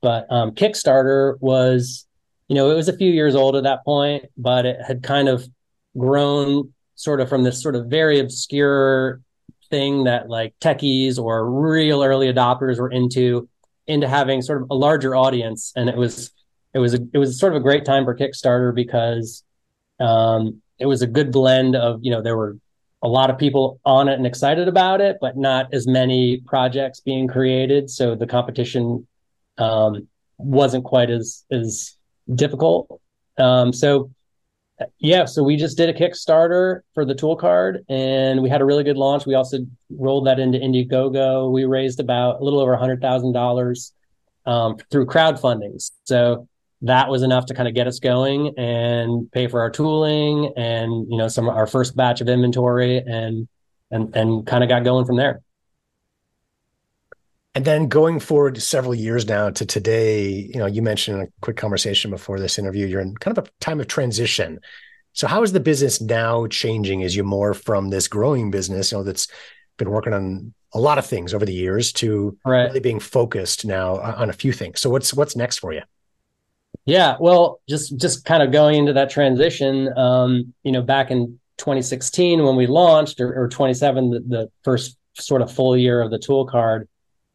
But 0.00 0.26
um, 0.30 0.52
Kickstarter 0.52 1.36
was, 1.40 2.06
you 2.48 2.54
know, 2.54 2.70
it 2.70 2.74
was 2.74 2.88
a 2.88 2.96
few 2.96 3.10
years 3.10 3.34
old 3.34 3.56
at 3.56 3.62
that 3.64 3.84
point, 3.84 4.26
but 4.36 4.66
it 4.66 4.78
had 4.86 5.02
kind 5.02 5.28
of 5.28 5.46
grown 5.96 6.72
sort 6.94 7.20
of 7.20 7.28
from 7.28 7.42
this 7.42 7.62
sort 7.62 7.74
of 7.74 7.86
very 7.86 8.20
obscure 8.20 9.20
thing 9.70 10.04
that 10.04 10.28
like 10.28 10.54
techies 10.60 11.18
or 11.18 11.50
real 11.50 12.02
early 12.02 12.32
adopters 12.32 12.78
were 12.78 12.90
into 12.90 13.48
into 13.86 14.06
having 14.06 14.42
sort 14.42 14.62
of 14.62 14.70
a 14.70 14.74
larger 14.74 15.16
audience 15.16 15.72
and 15.74 15.88
it 15.88 15.96
was 15.96 16.30
it 16.74 16.78
was 16.78 16.94
a, 16.94 16.98
it 17.12 17.18
was 17.18 17.38
sort 17.38 17.52
of 17.52 17.56
a 17.56 17.62
great 17.62 17.84
time 17.84 18.04
for 18.04 18.16
kickstarter 18.16 18.74
because 18.74 19.42
um, 20.00 20.60
it 20.78 20.86
was 20.86 21.02
a 21.02 21.06
good 21.06 21.32
blend 21.32 21.74
of 21.76 22.00
you 22.02 22.10
know 22.10 22.22
there 22.22 22.36
were 22.36 22.56
a 23.02 23.08
lot 23.08 23.30
of 23.30 23.38
people 23.38 23.80
on 23.84 24.08
it 24.08 24.14
and 24.14 24.26
excited 24.26 24.68
about 24.68 25.00
it, 25.00 25.18
but 25.20 25.36
not 25.36 25.74
as 25.74 25.88
many 25.88 26.40
projects 26.46 27.00
being 27.00 27.26
created. 27.26 27.90
So 27.90 28.14
the 28.14 28.28
competition 28.28 29.06
um, 29.58 30.06
wasn't 30.38 30.84
quite 30.84 31.10
as 31.10 31.44
as 31.50 31.96
difficult. 32.34 33.00
Um, 33.38 33.72
so 33.72 34.10
yeah, 34.98 35.26
so 35.26 35.42
we 35.42 35.56
just 35.56 35.76
did 35.76 35.88
a 35.88 35.92
Kickstarter 35.92 36.80
for 36.94 37.04
the 37.04 37.14
tool 37.14 37.36
card, 37.36 37.84
and 37.88 38.42
we 38.42 38.48
had 38.48 38.60
a 38.60 38.64
really 38.64 38.84
good 38.84 38.96
launch. 38.96 39.26
We 39.26 39.34
also 39.34 39.58
rolled 39.90 40.26
that 40.26 40.40
into 40.40 40.58
Indiegogo. 40.58 41.52
We 41.52 41.64
raised 41.64 42.00
about 42.00 42.40
a 42.40 42.44
little 42.44 42.60
over 42.60 42.72
a 42.72 42.78
hundred 42.78 43.00
thousand 43.00 43.28
um, 43.28 43.32
dollars 43.32 43.92
through 44.44 45.06
crowdfunding. 45.06 45.88
So 46.04 46.48
that 46.82 47.08
was 47.08 47.22
enough 47.22 47.46
to 47.46 47.54
kind 47.54 47.68
of 47.68 47.74
get 47.74 47.86
us 47.86 48.00
going 48.00 48.54
and 48.58 49.30
pay 49.30 49.46
for 49.46 49.60
our 49.60 49.70
tooling 49.70 50.52
and 50.56 51.06
you 51.08 51.16
know 51.16 51.28
some 51.28 51.48
our 51.48 51.66
first 51.66 51.96
batch 51.96 52.20
of 52.20 52.28
inventory 52.28 52.98
and 52.98 53.48
and 53.90 54.14
and 54.16 54.46
kind 54.46 54.64
of 54.64 54.68
got 54.68 54.84
going 54.84 55.06
from 55.06 55.16
there 55.16 55.40
and 57.54 57.64
then 57.64 57.88
going 57.88 58.18
forward 58.18 58.60
several 58.62 58.94
years 58.94 59.26
now 59.26 59.50
to 59.50 59.66
today 59.66 60.28
you 60.28 60.58
know 60.58 60.66
you 60.66 60.82
mentioned 60.82 61.18
in 61.18 61.24
a 61.24 61.32
quick 61.40 61.56
conversation 61.56 62.10
before 62.10 62.38
this 62.38 62.58
interview 62.58 62.86
you're 62.86 63.00
in 63.00 63.14
kind 63.16 63.36
of 63.36 63.46
a 63.46 63.50
time 63.60 63.80
of 63.80 63.88
transition. 63.88 64.60
So 65.14 65.26
how 65.26 65.42
is 65.42 65.52
the 65.52 65.60
business 65.60 66.00
now 66.00 66.46
changing? 66.46 67.02
As 67.02 67.14
you 67.14 67.22
more 67.22 67.52
from 67.52 67.90
this 67.90 68.08
growing 68.08 68.50
business 68.50 68.92
you 68.92 68.98
know 68.98 69.04
that's 69.04 69.28
been 69.76 69.90
working 69.90 70.12
on 70.12 70.54
a 70.74 70.80
lot 70.80 70.98
of 70.98 71.06
things 71.06 71.34
over 71.34 71.44
the 71.44 71.52
years 71.52 71.92
to 71.92 72.36
right. 72.44 72.64
really 72.64 72.80
being 72.80 73.00
focused 73.00 73.66
now 73.66 73.98
on 73.98 74.30
a 74.30 74.32
few 74.32 74.52
things. 74.52 74.80
So 74.80 74.90
what's 74.90 75.12
what's 75.12 75.36
next 75.36 75.58
for 75.58 75.72
you? 75.72 75.82
Yeah, 76.84 77.16
well, 77.20 77.60
just 77.68 77.96
just 77.96 78.24
kind 78.24 78.42
of 78.42 78.50
going 78.50 78.78
into 78.78 78.92
that 78.94 79.10
transition, 79.10 79.96
um, 79.96 80.52
you 80.64 80.72
know, 80.72 80.82
back 80.82 81.10
in 81.10 81.38
2016 81.58 82.42
when 82.42 82.56
we 82.56 82.66
launched, 82.66 83.20
or, 83.20 83.40
or 83.40 83.48
27, 83.48 84.10
the, 84.10 84.20
the, 84.20 84.50
first 84.64 84.96
sort 85.14 85.42
of 85.42 85.52
full 85.52 85.76
year 85.76 86.00
of 86.00 86.10
the 86.10 86.18
tool 86.18 86.46
card, 86.46 86.88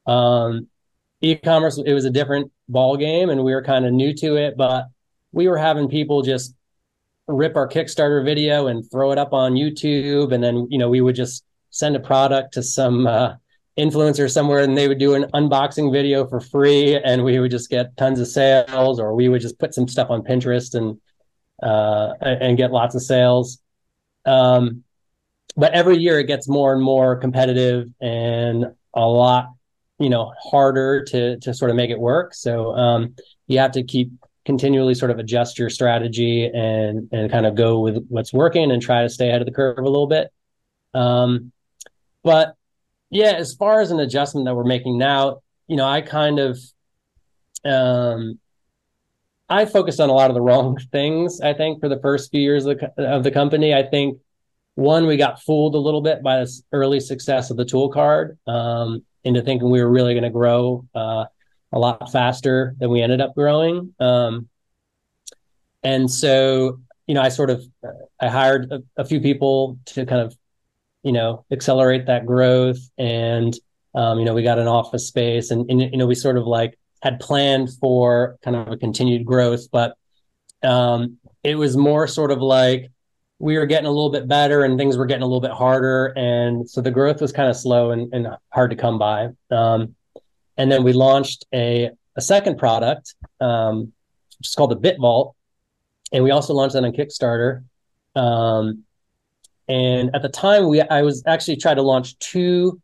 um, 0.08 0.68
e-commerce 1.22 1.78
it 1.78 1.94
was 1.94 2.06
a 2.06 2.10
different 2.10 2.52
ball 2.70 2.98
game, 2.98 3.30
and 3.30 3.44
we 3.44 3.54
were 3.54 3.64
kind 3.64 3.86
of 3.86 3.94
new 3.94 4.14
to 4.16 4.36
it, 4.36 4.56
but 4.58 4.86
we 5.32 5.48
were 5.48 5.58
having 5.58 5.90
people 5.90 6.22
just 6.22 6.54
rip 7.28 7.56
our 7.56 7.68
Kickstarter 7.68 8.24
video 8.24 8.68
and 8.68 8.90
throw 8.90 9.12
it 9.12 9.18
up 9.18 9.34
on 9.34 9.54
YouTube, 9.54 10.34
and 10.34 10.44
then 10.44 10.68
you 10.70 10.78
know 10.78 10.90
we 10.90 11.02
would 11.02 11.16
just 11.16 11.44
send 11.70 11.96
a 11.96 12.00
product 12.00 12.54
to 12.54 12.64
some 12.64 13.06
uh, 13.06 13.36
influencer 13.78 14.32
somewhere, 14.32 14.64
and 14.64 14.78
they 14.78 14.88
would 14.88 15.00
do 15.00 15.14
an 15.14 15.26
unboxing 15.34 15.92
video 15.92 16.26
for 16.28 16.40
free, 16.40 16.96
and 16.96 17.24
we 17.24 17.40
would 17.40 17.52
just 17.52 17.70
get 17.70 17.96
tons 17.98 18.20
of 18.20 18.28
sales, 18.28 19.00
or 19.00 19.14
we 19.14 19.30
would 19.30 19.42
just 19.42 19.60
put 19.60 19.74
some 19.74 19.88
stuff 19.88 20.10
on 20.10 20.24
Pinterest 20.24 20.74
and 20.74 21.00
uh, 21.62 22.14
and 22.22 22.58
get 22.58 22.72
lots 22.72 22.96
of 22.96 23.02
sales. 23.02 23.60
Um, 24.26 24.84
but 25.56 25.74
every 25.74 25.98
year 25.98 26.20
it 26.20 26.26
gets 26.28 26.48
more 26.48 26.74
and 26.74 26.82
more 26.82 27.16
competitive 27.16 27.88
and 28.00 28.66
a 28.94 29.06
lot 29.06 29.48
you 30.00 30.10
know 30.10 30.34
harder 30.42 31.04
to 31.06 31.40
to 31.40 31.54
sort 31.54 31.72
of 31.72 31.78
make 31.78 31.90
it 31.90 32.00
work. 32.00 32.34
So 32.34 32.76
um, 32.76 33.16
you 33.48 33.60
have 33.60 33.72
to 33.74 33.84
keep 33.84 34.12
continually 34.46 34.94
sort 34.94 35.12
of 35.12 35.20
adjust 35.20 35.60
your 35.60 35.70
strategy 35.70 36.46
and 36.46 37.10
and 37.12 37.32
kind 37.32 37.46
of 37.46 37.56
go 37.56 37.80
with 37.80 38.06
what's 38.10 38.34
working 38.34 38.72
and 38.72 38.82
try 38.82 39.04
to 39.04 39.10
stay 39.10 39.30
ahead 39.30 39.42
of 39.42 39.46
the 39.46 39.54
curve 39.54 39.80
a 39.80 39.82
little 39.82 40.08
bit. 40.08 40.32
Um, 40.94 41.52
but 42.24 42.56
yeah 43.10 43.34
as 43.34 43.54
far 43.54 43.80
as 43.80 43.92
an 43.92 44.00
adjustment 44.00 44.46
that 44.46 44.56
we're 44.56 44.64
making 44.64 44.98
now 44.98 45.40
you 45.68 45.78
know 45.78 45.88
i 45.88 46.02
kind 46.02 46.40
of 46.40 46.60
um, 47.64 48.40
i 49.50 49.66
focused 49.66 50.00
on 50.00 50.10
a 50.10 50.14
lot 50.14 50.30
of 50.30 50.34
the 50.34 50.42
wrong 50.42 50.78
things 50.92 51.40
i 51.42 51.54
think 51.54 51.80
for 51.80 51.88
the 51.88 52.00
first 52.00 52.32
few 52.32 52.42
years 52.42 52.66
of 52.66 52.80
the, 52.80 52.92
of 52.98 53.24
the 53.24 53.32
company. 53.32 53.74
I 53.74 53.84
think 53.84 54.20
one, 54.78 55.08
we 55.08 55.18
got 55.18 55.42
fooled 55.42 55.74
a 55.74 55.80
little 55.80 56.02
bit 56.02 56.22
by 56.22 56.38
this 56.38 56.62
early 56.72 57.00
success 57.00 57.50
of 57.50 57.58
the 57.58 57.66
tool 57.66 57.90
card. 57.90 58.38
Um, 58.46 59.04
into 59.24 59.42
thinking 59.42 59.70
we 59.70 59.82
were 59.82 59.90
really 59.90 60.14
going 60.14 60.24
to 60.24 60.30
grow 60.30 60.86
uh, 60.96 61.26
a 61.72 61.80
lot 61.80 62.12
faster 62.12 62.76
than 62.80 62.90
we 62.90 63.02
ended 63.02 63.22
up 63.22 63.36
growing. 63.36 63.94
Um, 64.00 64.48
and 65.84 66.10
so, 66.10 66.80
you 67.08 67.14
know, 67.14 67.22
I 67.22 67.30
sort 67.30 67.50
of 67.50 67.64
I 68.20 68.28
hired 68.28 68.72
a, 68.72 68.84
a, 68.98 69.06
few 69.06 69.22
people 69.22 69.80
to 69.86 70.06
kind 70.06 70.22
of, 70.22 70.36
you 71.04 71.12
know, 71.12 71.46
accelerate 71.52 72.08
that 72.08 72.26
growth. 72.26 72.80
And 72.98 73.58
um, 73.96 74.20
you 74.20 74.26
know, 74.26 74.34
we 74.34 74.44
got 74.44 74.60
an 74.60 74.68
office 74.68 75.08
space, 75.08 75.50
and, 75.50 75.70
and 75.72 75.82
you 75.82 75.98
know, 75.98 76.06
we 76.06 76.14
sort 76.14 76.38
of 76.38 76.46
like 76.46 76.78
had 77.02 77.20
planned 77.20 77.70
for 77.80 78.38
kind 78.44 78.56
of 78.56 78.68
a 78.70 78.78
continued 78.78 79.26
growth, 79.26 79.72
but 79.72 79.98
um, 80.64 81.18
it 81.44 81.56
was 81.56 81.78
more 81.78 82.08
sort 82.08 82.32
of 82.32 82.40
like 82.42 82.92
we 83.40 83.58
were 83.58 83.66
getting 83.66 83.86
a 83.86 83.92
little 83.92 84.10
bit 84.10 84.28
better 84.28 84.64
and 84.64 84.78
things 84.78 84.98
were 84.98 85.06
getting 85.06 85.24
a 85.24 85.28
little 85.28 85.42
bit 85.42 85.52
harder. 85.52 86.08
And 86.16 86.68
so 86.70 86.82
the 86.82 86.92
growth 86.92 87.22
was 87.22 87.32
kind 87.32 87.50
of 87.50 87.56
slow 87.56 87.92
and, 87.92 88.12
and 88.14 88.28
hard 88.50 88.72
to 88.72 88.76
come 88.76 88.98
by. 88.98 89.30
Um, 89.52 89.96
and 90.58 90.72
then 90.72 90.84
we 90.84 90.94
launched 90.94 91.46
a, 91.54 91.92
a 92.16 92.22
second 92.22 92.58
product, 92.58 93.14
um, 93.40 93.94
which 94.40 94.48
is 94.48 94.56
called 94.56 94.72
the 94.72 94.76
Bit 94.76 94.98
Vault. 95.00 95.36
And 96.12 96.24
we 96.24 96.32
also 96.32 96.54
launched 96.54 96.74
that 96.74 96.84
on 96.84 96.94
Kickstarter. 96.94 97.64
Um, 98.16 98.84
and 99.68 100.10
at 100.16 100.22
the 100.22 100.30
time, 100.30 100.70
we 100.70 100.82
I 100.82 101.02
was 101.02 101.24
actually 101.28 101.58
trying 101.58 101.76
to 101.76 101.82
launch 101.82 102.18
two 102.20 102.82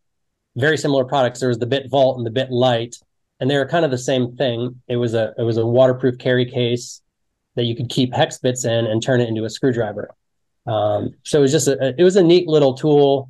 very 0.56 0.78
similar 0.78 1.06
products. 1.06 1.40
There 1.40 1.50
was 1.50 1.58
the 1.58 1.66
Bit 1.66 1.90
Vault 1.90 2.18
and 2.18 2.26
the 2.26 2.32
Bit 2.32 2.52
Light, 2.52 2.98
and 3.40 3.50
they 3.50 3.58
were 3.58 3.66
kind 3.66 3.86
of 3.86 3.92
the 3.92 3.98
same 3.98 4.36
thing. 4.36 4.82
It 4.88 4.98
was 4.98 5.14
a 5.14 5.34
it 5.38 5.44
was 5.44 5.58
a 5.58 5.66
waterproof 5.66 6.18
carry 6.18 6.46
case 6.46 7.02
that 7.56 7.64
you 7.64 7.76
could 7.76 7.90
keep 7.90 8.14
hex 8.14 8.38
bits 8.38 8.66
in 8.66 8.86
and 8.86 9.02
turn 9.02 9.22
it 9.22 9.30
into 9.30 9.46
a 9.46 9.50
screwdriver. 9.50 10.14
Um, 10.66 11.16
so 11.24 11.40
it 11.40 11.42
was 11.42 11.52
just 11.52 11.68
a, 11.68 11.94
it 11.98 12.04
was 12.04 12.16
a 12.16 12.24
neat 12.24 12.48
little 12.48 12.74
tool 12.74 13.30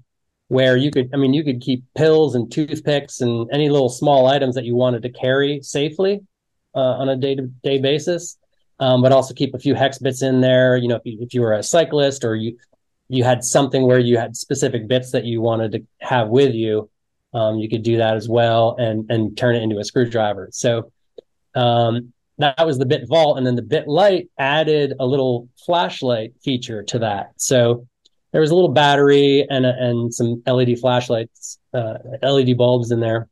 where 0.49 0.77
you 0.77 0.91
could, 0.91 1.09
I 1.13 1.17
mean, 1.17 1.33
you 1.33 1.43
could 1.43 1.61
keep 1.61 1.83
pills 1.95 2.35
and 2.35 2.51
toothpicks 2.51 3.21
and 3.21 3.49
any 3.51 3.69
little 3.69 3.89
small 3.89 4.27
items 4.27 4.55
that 4.55 4.65
you 4.65 4.75
wanted 4.75 5.01
to 5.03 5.09
carry 5.09 5.61
safely 5.61 6.21
uh, 6.75 6.79
on 6.79 7.09
a 7.09 7.15
day 7.15 7.35
to 7.35 7.43
day 7.63 7.79
basis, 7.79 8.37
um, 8.79 9.01
but 9.01 9.11
also 9.11 9.33
keep 9.33 9.53
a 9.53 9.59
few 9.59 9.73
hex 9.73 9.97
bits 9.97 10.21
in 10.21 10.41
there. 10.41 10.77
You 10.77 10.89
know, 10.89 10.95
if 10.95 11.01
you, 11.05 11.17
if 11.21 11.33
you 11.33 11.41
were 11.41 11.53
a 11.53 11.63
cyclist 11.63 12.23
or 12.23 12.35
you 12.35 12.57
you 13.09 13.23
had 13.23 13.43
something 13.43 13.85
where 13.85 13.99
you 13.99 14.17
had 14.17 14.35
specific 14.35 14.87
bits 14.87 15.11
that 15.11 15.25
you 15.25 15.41
wanted 15.41 15.71
to 15.73 15.85
have 15.99 16.29
with 16.29 16.53
you, 16.53 16.89
um, 17.33 17.57
you 17.57 17.69
could 17.69 17.83
do 17.83 17.97
that 17.97 18.15
as 18.15 18.29
well 18.29 18.75
and 18.77 19.09
and 19.09 19.37
turn 19.37 19.55
it 19.55 19.63
into 19.63 19.79
a 19.79 19.83
screwdriver. 19.83 20.49
So 20.51 20.91
um, 21.55 22.12
that 22.37 22.65
was 22.65 22.77
the 22.77 22.85
bit 22.85 23.07
vault 23.07 23.37
and 23.37 23.45
then 23.45 23.55
the 23.55 23.61
bit 23.61 23.87
light 23.87 24.29
added 24.37 24.93
a 24.99 25.05
little 25.05 25.49
flashlight 25.65 26.33
feature 26.43 26.83
to 26.83 26.99
that. 26.99 27.31
So 27.37 27.87
there 28.31 28.41
was 28.41 28.51
a 28.51 28.55
little 28.55 28.71
battery 28.71 29.45
and 29.49 29.65
and 29.65 30.13
some 30.13 30.41
led 30.45 30.79
flashlights 30.79 31.59
uh, 31.73 31.99
led 32.21 32.57
bulbs 32.57 32.91
in 32.91 32.99
there. 32.99 33.29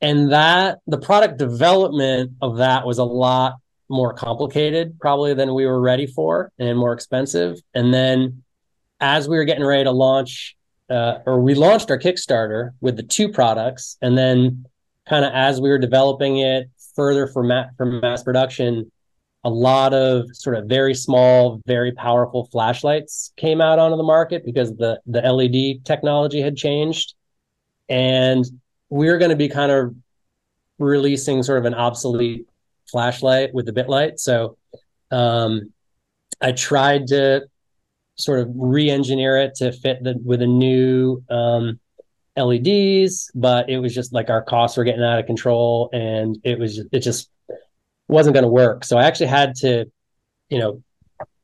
And 0.00 0.32
that 0.32 0.78
the 0.86 0.98
product 0.98 1.38
development 1.38 2.32
of 2.40 2.58
that 2.58 2.86
was 2.86 2.98
a 2.98 3.04
lot 3.04 3.56
more 3.88 4.12
complicated 4.12 4.98
probably 5.00 5.34
than 5.34 5.54
we 5.54 5.66
were 5.66 5.80
ready 5.80 6.06
for 6.06 6.52
and 6.58 6.78
more 6.78 6.92
expensive. 6.92 7.58
And 7.74 7.92
then 7.92 8.42
as 9.00 9.28
we 9.28 9.36
were 9.36 9.44
getting 9.44 9.64
ready 9.64 9.84
to 9.84 9.90
launch 9.90 10.56
uh, 10.90 11.18
or 11.26 11.40
we 11.40 11.54
launched 11.54 11.90
our 11.90 11.98
kickstarter 11.98 12.70
with 12.80 12.96
the 12.96 13.02
two 13.02 13.28
products 13.28 13.96
and 14.00 14.16
then 14.16 14.64
kind 15.08 15.24
of 15.24 15.32
as 15.34 15.60
we 15.60 15.68
were 15.68 15.78
developing 15.78 16.38
it 16.38 16.70
further 16.98 17.28
from 17.28 17.46
ma- 17.46 17.68
mass 17.78 18.24
production, 18.24 18.90
a 19.44 19.48
lot 19.48 19.94
of 19.94 20.26
sort 20.32 20.56
of 20.56 20.66
very 20.66 20.94
small, 20.94 21.62
very 21.64 21.92
powerful 21.92 22.48
flashlights 22.50 23.32
came 23.36 23.60
out 23.60 23.78
onto 23.78 23.96
the 23.96 24.02
market 24.02 24.44
because 24.44 24.76
the 24.76 25.00
the 25.06 25.20
LED 25.20 25.84
technology 25.84 26.40
had 26.40 26.56
changed, 26.56 27.14
and 27.88 28.44
we 28.90 29.08
are 29.08 29.16
going 29.16 29.30
to 29.30 29.36
be 29.36 29.48
kind 29.48 29.70
of 29.70 29.94
releasing 30.80 31.44
sort 31.44 31.60
of 31.60 31.66
an 31.66 31.74
obsolete 31.74 32.48
flashlight 32.90 33.54
with 33.54 33.66
the 33.66 33.72
bit 33.72 33.88
light. 33.88 34.18
So 34.18 34.56
um, 35.12 35.72
I 36.40 36.50
tried 36.50 37.06
to 37.08 37.46
sort 38.16 38.40
of 38.40 38.48
re-engineer 38.56 39.36
it 39.36 39.54
to 39.56 39.70
fit 39.70 40.02
the 40.02 40.16
with 40.24 40.42
a 40.42 40.46
new 40.46 41.22
um, 41.30 41.78
LEDs, 42.38 43.30
but 43.34 43.68
it 43.68 43.78
was 43.78 43.94
just 43.94 44.12
like 44.12 44.30
our 44.30 44.42
costs 44.42 44.76
were 44.76 44.84
getting 44.84 45.02
out 45.02 45.18
of 45.18 45.26
control 45.26 45.90
and 45.92 46.38
it 46.44 46.58
was 46.58 46.82
it 46.92 47.00
just 47.00 47.30
wasn't 48.08 48.34
going 48.34 48.44
to 48.44 48.48
work. 48.48 48.84
So 48.84 48.96
I 48.96 49.04
actually 49.04 49.26
had 49.26 49.54
to, 49.56 49.86
you 50.48 50.58
know, 50.58 50.82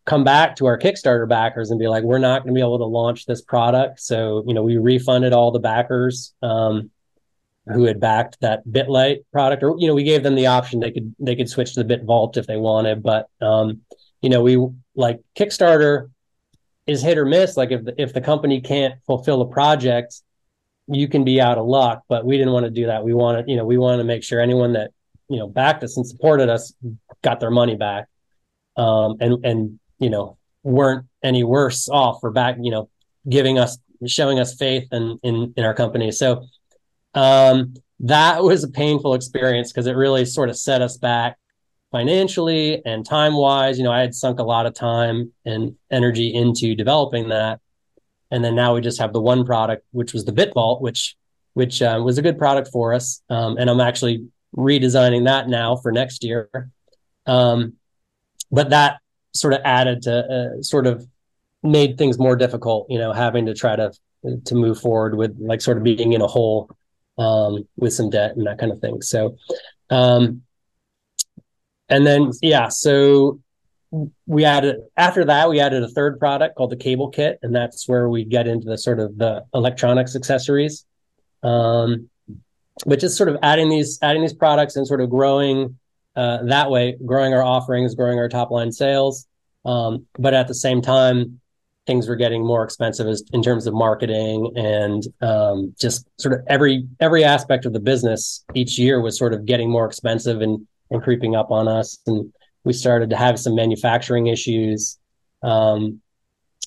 come 0.07 0.25
back 0.25 0.57
to 0.57 0.67
our 0.67 0.79
Kickstarter 0.79 1.29
backers 1.29 1.71
and 1.71 1.79
be 1.79 1.89
like, 1.89 2.05
we're 2.05 2.19
not 2.19 2.43
going 2.43 2.55
to 2.55 2.59
be 2.59 2.61
able 2.61 2.79
to 2.79 2.85
launch 2.85 3.27
this 3.27 3.43
product. 3.43 4.01
So, 4.01 4.45
you 4.47 4.55
know, 4.55 4.63
we 4.63 4.77
refunded 4.77 5.33
all 5.33 5.51
the 5.51 5.61
backers 5.61 6.35
um, 6.43 6.91
who 7.67 7.85
had 7.85 8.01
backed 8.01 8.39
that 8.41 8.67
BitLight 8.67 9.25
product, 9.33 9.63
or 9.63 9.75
you 9.79 9.87
know, 9.87 9.95
we 9.95 10.05
gave 10.05 10.23
them 10.23 10.35
the 10.35 10.47
option 10.47 10.81
they 10.81 10.91
could 10.91 11.15
they 11.19 11.37
could 11.37 11.49
switch 11.49 11.75
to 11.75 11.81
the 11.81 11.85
Bit 11.85 12.05
Vault 12.05 12.37
if 12.37 12.47
they 12.47 12.57
wanted, 12.57 13.03
but 13.03 13.29
um, 13.41 13.81
you 14.21 14.29
know, 14.29 14.43
we 14.43 14.59
like 14.95 15.21
Kickstarter 15.37 16.11
is 16.87 17.03
hit 17.03 17.17
or 17.17 17.25
miss. 17.25 17.57
Like 17.57 17.71
if 17.71 17.85
the, 17.85 17.95
if 18.01 18.13
the 18.13 18.21
company 18.21 18.61
can't 18.61 18.95
fulfill 19.07 19.41
a 19.41 19.47
project, 19.47 20.21
you 20.87 21.09
can 21.09 21.25
be 21.25 21.41
out 21.41 21.59
of 21.59 21.67
luck, 21.67 22.03
but 22.09 22.25
we 22.25 22.37
didn't 22.37 22.53
want 22.53 22.64
to 22.64 22.71
do 22.71 22.87
that. 22.87 23.05
We 23.05 23.14
wanted, 23.14 23.49
you 23.49 23.57
know, 23.57 23.64
we 23.64 23.79
wanted 23.79 23.99
to 23.99 24.05
make 24.05 24.23
sure 24.23 24.41
anyone 24.41 24.75
that, 24.75 24.91
you 25.29 25.38
know, 25.38 25.47
backed 25.47 25.83
us 25.83 25.97
and 25.97 26.07
supported 26.07 26.49
us 26.49 26.75
got 27.23 27.41
their 27.41 27.50
money 27.50 27.76
back. 27.76 28.07
Um, 28.76 29.17
and, 29.21 29.45
and, 29.45 29.79
you 29.99 30.11
know, 30.11 30.37
weren't 30.62 31.07
any 31.23 31.45
worse 31.45 31.88
off 31.88 32.19
for 32.21 32.31
back, 32.31 32.57
you 32.61 32.71
know, 32.71 32.91
giving 33.29 33.59
us, 33.59 33.79
showing 34.07 34.38
us 34.38 34.55
faith 34.55 34.88
in, 34.93 35.19
in, 35.23 35.55
in 35.57 35.64
our 35.64 35.75
company. 35.75 36.11
So, 36.12 36.47
um, 37.14 37.75
that 38.00 38.43
was 38.43 38.64
a 38.64 38.69
painful 38.69 39.14
experience 39.14 39.73
because 39.73 39.87
it 39.87 39.93
really 39.97 40.25
sort 40.25 40.50
of 40.50 40.59
set 40.59 40.83
us 40.83 40.97
back 40.97 41.38
financially 41.93 42.85
and 42.85 43.07
time 43.07 43.35
wise. 43.35 43.79
You 43.79 43.85
know, 43.85 43.93
I 43.93 44.00
had 44.00 44.14
sunk 44.14 44.41
a 44.41 44.43
lot 44.43 44.67
of 44.67 44.75
time 44.75 45.33
and 45.45 45.76
energy 45.91 46.35
into 46.35 46.75
developing 46.75 47.29
that 47.29 47.61
and 48.31 48.45
then 48.45 48.54
now 48.54 48.75
we 48.75 48.81
just 48.81 49.00
have 49.00 49.12
the 49.12 49.21
one 49.21 49.45
product, 49.45 49.85
which 49.93 50.12
was 50.12 50.25
the 50.25 50.33
Bit 50.33 50.52
Vault, 50.54 50.83
which 50.83 51.16
which 51.54 51.81
uh, 51.83 52.00
was 52.04 52.19
a 52.19 52.23
good 52.23 52.37
product 52.37 52.69
for 52.73 52.93
us. 52.93 53.23
Um, 53.31 53.57
and 53.59 53.71
I'm 53.71 53.81
actually 53.81 54.26
redesigning 54.57 55.25
that 55.26 55.49
now 55.49 55.76
for 55.76 55.93
next 55.93 56.25
year. 56.25 56.49
Um, 57.26 57.75
but 58.50 58.71
that 58.71 58.99
sort 59.35 59.54
of 59.54 59.61
added 59.64 60.02
to 60.02 60.19
uh, 60.59 60.62
sort 60.62 60.87
of 60.87 61.07
made 61.62 61.97
things 61.97 62.19
more 62.19 62.37
difficult, 62.37 62.87
you 62.90 62.99
know, 62.99 63.12
having 63.12 63.47
to 63.47 63.54
try 63.54 63.76
to 63.76 63.93
to 64.47 64.54
move 64.54 64.81
forward 64.81 65.16
with 65.16 65.37
like 65.38 65.61
sort 65.61 65.76
of 65.76 65.83
being 65.83 66.12
in 66.12 66.23
a 66.23 66.26
hole 66.26 66.71
um, 67.19 67.66
with 67.76 67.93
some 67.93 68.11
debt 68.11 68.37
and 68.37 68.47
that 68.47 68.59
kind 68.59 68.73
of 68.73 68.78
thing. 68.81 69.02
So, 69.02 69.37
um, 69.90 70.43
and 71.88 72.07
then 72.07 72.31
yeah, 72.40 72.69
so 72.69 73.40
we 74.27 74.45
added 74.45 74.77
after 74.97 75.25
that 75.25 75.49
we 75.49 75.61
added 75.61 75.83
a 75.83 75.89
third 75.89 76.19
product 76.19 76.57
called 76.57 76.71
the 76.71 76.77
cable 76.77 77.11
kit 77.11 77.39
and 77.43 77.55
that's 77.55 77.89
where 77.89 78.09
we 78.09 78.25
get 78.25 78.47
into 78.47 78.67
the 78.67 78.79
sort 78.79 78.99
of 78.99 79.17
the 79.19 79.45
electronics 79.55 80.17
accessories 80.17 80.85
um, 81.43 82.09
which 82.85 83.05
is 83.05 83.17
sort 83.17 83.29
of 83.29 83.37
adding 83.43 83.69
these 83.69 83.99
adding 84.03 84.23
these 84.23 84.35
products 84.35 84.77
and 84.77 84.87
sort 84.87 85.01
of 85.01 85.11
growing 85.11 85.79
uh, 86.17 86.43
that 86.45 86.71
way 86.71 86.97
growing 87.05 87.35
our 87.35 87.43
offerings 87.43 87.95
growing 87.95 88.19
our 88.19 88.29
top 88.29 88.51
line 88.51 88.73
sales 88.73 89.27
um, 89.65 90.07
but 90.19 90.35
at 90.35 90.49
the 90.49 90.55
same 90.55 90.83
time 90.83 91.41
things 91.87 92.09
were 92.09 92.17
getting 92.17 92.45
more 92.45 92.65
expensive 92.65 93.07
as, 93.07 93.23
in 93.33 93.43
terms 93.43 93.67
of 93.67 93.75
marketing 93.75 94.51
and 94.57 95.03
um, 95.21 95.75
just 95.79 96.07
sort 96.19 96.33
of 96.33 96.41
every 96.49 96.87
every 97.01 97.23
aspect 97.23 97.67
of 97.67 97.73
the 97.73 97.81
business 97.81 98.45
each 98.55 98.79
year 98.79 99.01
was 99.01 99.19
sort 99.19 99.35
of 99.35 99.45
getting 99.45 99.71
more 99.71 99.87
expensive 99.87 100.41
and 100.41 100.67
and 100.91 101.03
creeping 101.03 101.35
up 101.35 101.51
on 101.51 101.69
us. 101.69 101.99
And 102.07 102.33
we 102.64 102.73
started 102.73 103.11
to 103.11 103.16
have 103.16 103.38
some 103.38 103.54
manufacturing 103.54 104.26
issues 104.26 104.99
um, 105.42 106.00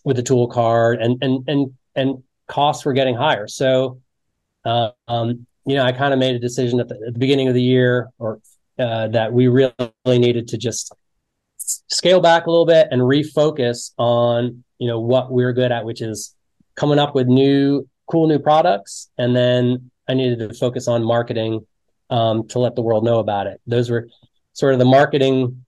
with 0.05 0.15
the 0.15 0.23
tool 0.23 0.47
card, 0.47 1.01
and 1.01 1.21
and 1.21 1.43
and 1.47 1.73
and 1.95 2.23
costs 2.47 2.85
were 2.85 2.93
getting 2.93 3.15
higher. 3.15 3.47
So, 3.47 3.99
uh, 4.63 4.91
um, 5.07 5.47
you 5.65 5.75
know, 5.75 5.83
I 5.83 5.91
kind 5.91 6.13
of 6.13 6.19
made 6.19 6.35
a 6.35 6.39
decision 6.39 6.79
at 6.79 6.87
the, 6.87 6.95
at 7.07 7.13
the, 7.13 7.19
beginning 7.19 7.47
of 7.47 7.53
the 7.53 7.61
year, 7.61 8.09
or 8.19 8.39
uh, 8.79 9.07
that 9.09 9.33
we 9.33 9.47
really 9.47 9.73
needed 10.05 10.47
to 10.49 10.57
just 10.57 10.93
scale 11.57 12.21
back 12.21 12.45
a 12.45 12.49
little 12.49 12.65
bit 12.65 12.87
and 12.91 13.01
refocus 13.01 13.91
on 13.97 14.63
you 14.79 14.87
know 14.87 14.99
what 14.99 15.31
we're 15.31 15.53
good 15.53 15.71
at, 15.71 15.83
which 15.83 16.01
is 16.01 16.35
coming 16.75 16.99
up 16.99 17.15
with 17.15 17.27
new 17.27 17.87
cool 18.09 18.27
new 18.27 18.39
products, 18.39 19.09
and 19.17 19.35
then 19.35 19.91
I 20.07 20.13
needed 20.13 20.47
to 20.47 20.53
focus 20.53 20.87
on 20.87 21.03
marketing 21.03 21.65
um, 22.09 22.47
to 22.49 22.59
let 22.59 22.75
the 22.75 22.81
world 22.81 23.03
know 23.03 23.19
about 23.19 23.47
it. 23.47 23.59
Those 23.67 23.89
were 23.89 24.07
sort 24.53 24.73
of 24.73 24.79
the 24.79 24.85
marketing 24.85 25.65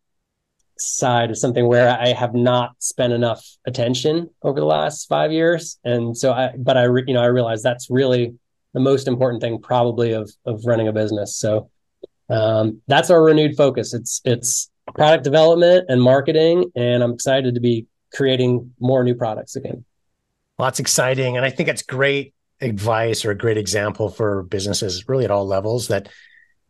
side 0.79 1.29
of 1.29 1.37
something 1.37 1.67
where 1.67 1.89
I 1.89 2.09
have 2.13 2.33
not 2.33 2.71
spent 2.79 3.13
enough 3.13 3.45
attention 3.65 4.29
over 4.41 4.59
the 4.59 4.65
last 4.65 5.07
five 5.07 5.31
years, 5.31 5.79
and 5.83 6.17
so 6.17 6.31
I, 6.31 6.53
but 6.57 6.77
I, 6.77 6.85
you 6.85 7.13
know, 7.13 7.21
I 7.21 7.27
realize 7.27 7.61
that's 7.61 7.89
really 7.89 8.35
the 8.73 8.79
most 8.79 9.07
important 9.07 9.41
thing 9.41 9.59
probably 9.59 10.13
of 10.13 10.31
of 10.45 10.63
running 10.65 10.87
a 10.87 10.93
business. 10.93 11.35
So 11.35 11.69
um, 12.29 12.81
that's 12.87 13.09
our 13.09 13.23
renewed 13.23 13.55
focus. 13.55 13.93
It's 13.93 14.21
it's 14.25 14.69
product 14.93 15.23
development 15.23 15.85
and 15.89 16.01
marketing, 16.01 16.71
and 16.75 17.03
I'm 17.03 17.13
excited 17.13 17.55
to 17.55 17.61
be 17.61 17.87
creating 18.13 18.73
more 18.79 19.03
new 19.03 19.15
products 19.15 19.55
again. 19.55 19.85
Well, 20.57 20.67
that's 20.67 20.79
exciting, 20.79 21.37
and 21.37 21.45
I 21.45 21.49
think 21.49 21.69
it's 21.69 21.83
great 21.83 22.33
advice 22.61 23.23
or 23.23 23.31
a 23.31 23.35
great 23.35 23.57
example 23.57 24.09
for 24.09 24.43
businesses, 24.43 25.07
really 25.07 25.25
at 25.25 25.31
all 25.31 25.45
levels, 25.45 25.87
that 25.87 26.09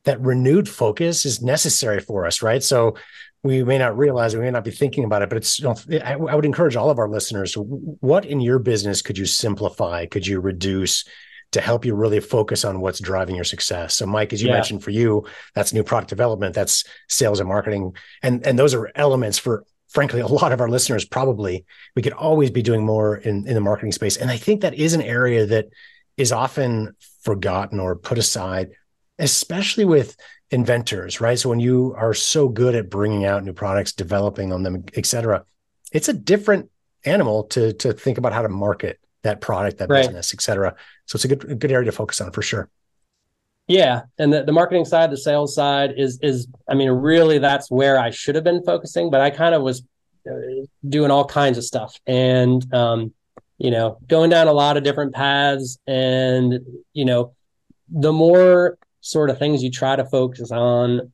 that 0.03 0.21
renewed 0.21 0.69
focus 0.69 1.25
is 1.25 1.41
necessary 1.41 1.99
for 1.99 2.25
us, 2.25 2.41
right? 2.41 2.63
So 2.63 2.95
we 3.43 3.63
may 3.63 3.77
not 3.77 3.98
realize 3.98 4.34
it, 4.34 4.38
we 4.38 4.46
may 4.46 4.51
not 4.51 4.65
be 4.65 4.72
thinking 4.72 5.03
about 5.03 5.22
it, 5.22 5.29
but 5.29 5.38
it's, 5.38 5.60
you 5.60 5.65
know, 5.65 5.75
I, 6.03 6.13
I 6.13 6.36
would 6.36 6.46
encourage 6.46 6.75
all 6.75 6.89
of 6.89 7.00
our 7.00 7.08
listeners, 7.08 7.53
what 7.55 8.25
in 8.25 8.41
your 8.41 8.60
business 8.60 9.01
could 9.01 9.17
you 9.17 9.25
simplify? 9.25 10.05
Could 10.05 10.27
you 10.27 10.39
reduce 10.39 11.05
to 11.51 11.62
help 11.62 11.86
you 11.86 11.96
really 11.96 12.19
focus 12.19 12.63
on 12.65 12.81
what's 12.81 13.00
driving 13.00 13.36
your 13.36 13.46
success? 13.46 13.96
So 13.96 14.05
Mike, 14.05 14.34
as 14.34 14.41
you 14.41 14.50
yeah. 14.50 14.55
mentioned 14.55 14.84
for 14.84 14.91
you, 14.91 15.25
that's 15.55 15.74
new 15.74 15.84
product 15.84 16.10
development, 16.10 16.53
that's 16.53 16.84
sales 17.08 17.39
and 17.39 17.48
marketing. 17.48 17.93
And, 18.22 18.46
and 18.46 18.60
those 18.60 18.74
are 18.74 18.91
elements 18.96 19.38
for 19.38 19.63
frankly, 19.89 20.22
a 20.22 20.27
lot 20.27 20.51
of 20.51 20.62
our 20.62 20.69
listeners 20.69 21.03
probably 21.03 21.65
we 21.96 22.01
could 22.01 22.13
always 22.13 22.51
be 22.51 22.62
doing 22.62 22.86
more 22.86 23.17
in, 23.17 23.48
in 23.48 23.55
the 23.55 23.62
marketing 23.62 23.91
space. 23.91 24.17
And 24.17 24.29
I 24.29 24.38
think 24.38 24.62
that 24.62 24.75
is 24.75 24.93
an 24.93 25.01
area 25.01 25.46
that 25.48 25.65
is 26.15 26.31
often 26.31 26.96
forgotten 27.22 27.79
or 27.79 27.96
put 27.96 28.17
aside, 28.17 28.69
especially 29.17 29.86
with 29.86 30.15
inventors, 30.51 31.21
right? 31.21 31.37
So 31.37 31.49
when 31.49 31.59
you 31.59 31.93
are 31.97 32.13
so 32.13 32.49
good 32.49 32.75
at 32.75 32.89
bringing 32.89 33.25
out 33.25 33.43
new 33.43 33.53
products, 33.53 33.91
developing 33.93 34.51
on 34.51 34.63
them, 34.63 34.83
et 34.95 35.05
cetera, 35.05 35.45
it's 35.91 36.09
a 36.09 36.13
different 36.13 36.69
animal 37.05 37.43
to 37.45 37.73
to 37.73 37.93
think 37.93 38.17
about 38.17 38.33
how 38.33 38.41
to 38.41 38.49
market 38.49 38.99
that 39.21 39.41
product, 39.41 39.77
that 39.77 39.89
right. 39.89 40.05
business, 40.05 40.33
et 40.33 40.41
cetera. 40.41 40.75
So 41.05 41.17
it's 41.17 41.25
a 41.25 41.27
good 41.27 41.59
good 41.59 41.71
area 41.71 41.85
to 41.85 41.91
focus 41.91 42.19
on 42.21 42.31
for 42.31 42.41
sure. 42.41 42.69
Yeah, 43.67 44.01
and 44.17 44.33
the, 44.33 44.43
the 44.43 44.51
marketing 44.51 44.85
side, 44.85 45.11
the 45.11 45.17
sales 45.17 45.53
side 45.53 45.93
is 45.95 46.17
is 46.23 46.47
I 46.67 46.73
mean, 46.73 46.89
really, 46.89 47.37
that's 47.37 47.69
where 47.69 47.99
I 47.99 48.09
should 48.09 48.33
have 48.33 48.43
been 48.43 48.63
focusing, 48.63 49.11
but 49.11 49.21
I 49.21 49.29
kind 49.29 49.53
of 49.53 49.61
was 49.61 49.83
uh, 50.29 50.65
doing 50.87 51.11
all 51.11 51.25
kinds 51.25 51.59
of 51.59 51.63
stuff, 51.63 51.95
and 52.07 52.73
um, 52.73 53.13
you 53.59 53.69
know, 53.69 53.99
going 54.07 54.31
down 54.31 54.47
a 54.47 54.53
lot 54.53 54.77
of 54.77 54.83
different 54.83 55.13
paths, 55.13 55.77
and 55.85 56.59
you 56.93 57.05
know, 57.05 57.35
the 57.89 58.11
more 58.11 58.78
sort 59.01 59.29
of 59.29 59.37
things 59.37 59.63
you 59.63 59.71
try 59.71 59.95
to 59.95 60.05
focus 60.05 60.51
on, 60.51 61.11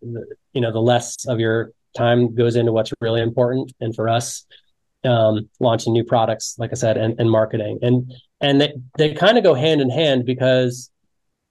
you 0.54 0.62
know, 0.62 0.72
the 0.72 0.82
less 0.82 1.26
of 1.28 1.40
your 1.40 1.72
time 1.96 2.34
goes 2.36 2.56
into 2.56 2.72
what's 2.72 2.92
really 3.00 3.22
important. 3.22 3.74
And 3.80 3.96
for 3.96 4.10
us, 4.10 4.46
um, 5.04 5.50
launching 5.60 5.94
new 5.94 6.04
products, 6.04 6.56
like 6.58 6.72
I 6.72 6.76
said, 6.76 6.98
and, 6.98 7.20
and 7.20 7.30
marketing, 7.30 7.80
and 7.82 8.12
and 8.42 8.60
they 8.60 8.74
they 8.98 9.14
kind 9.14 9.38
of 9.38 9.44
go 9.44 9.54
hand 9.54 9.82
in 9.82 9.90
hand 9.90 10.26
because, 10.26 10.90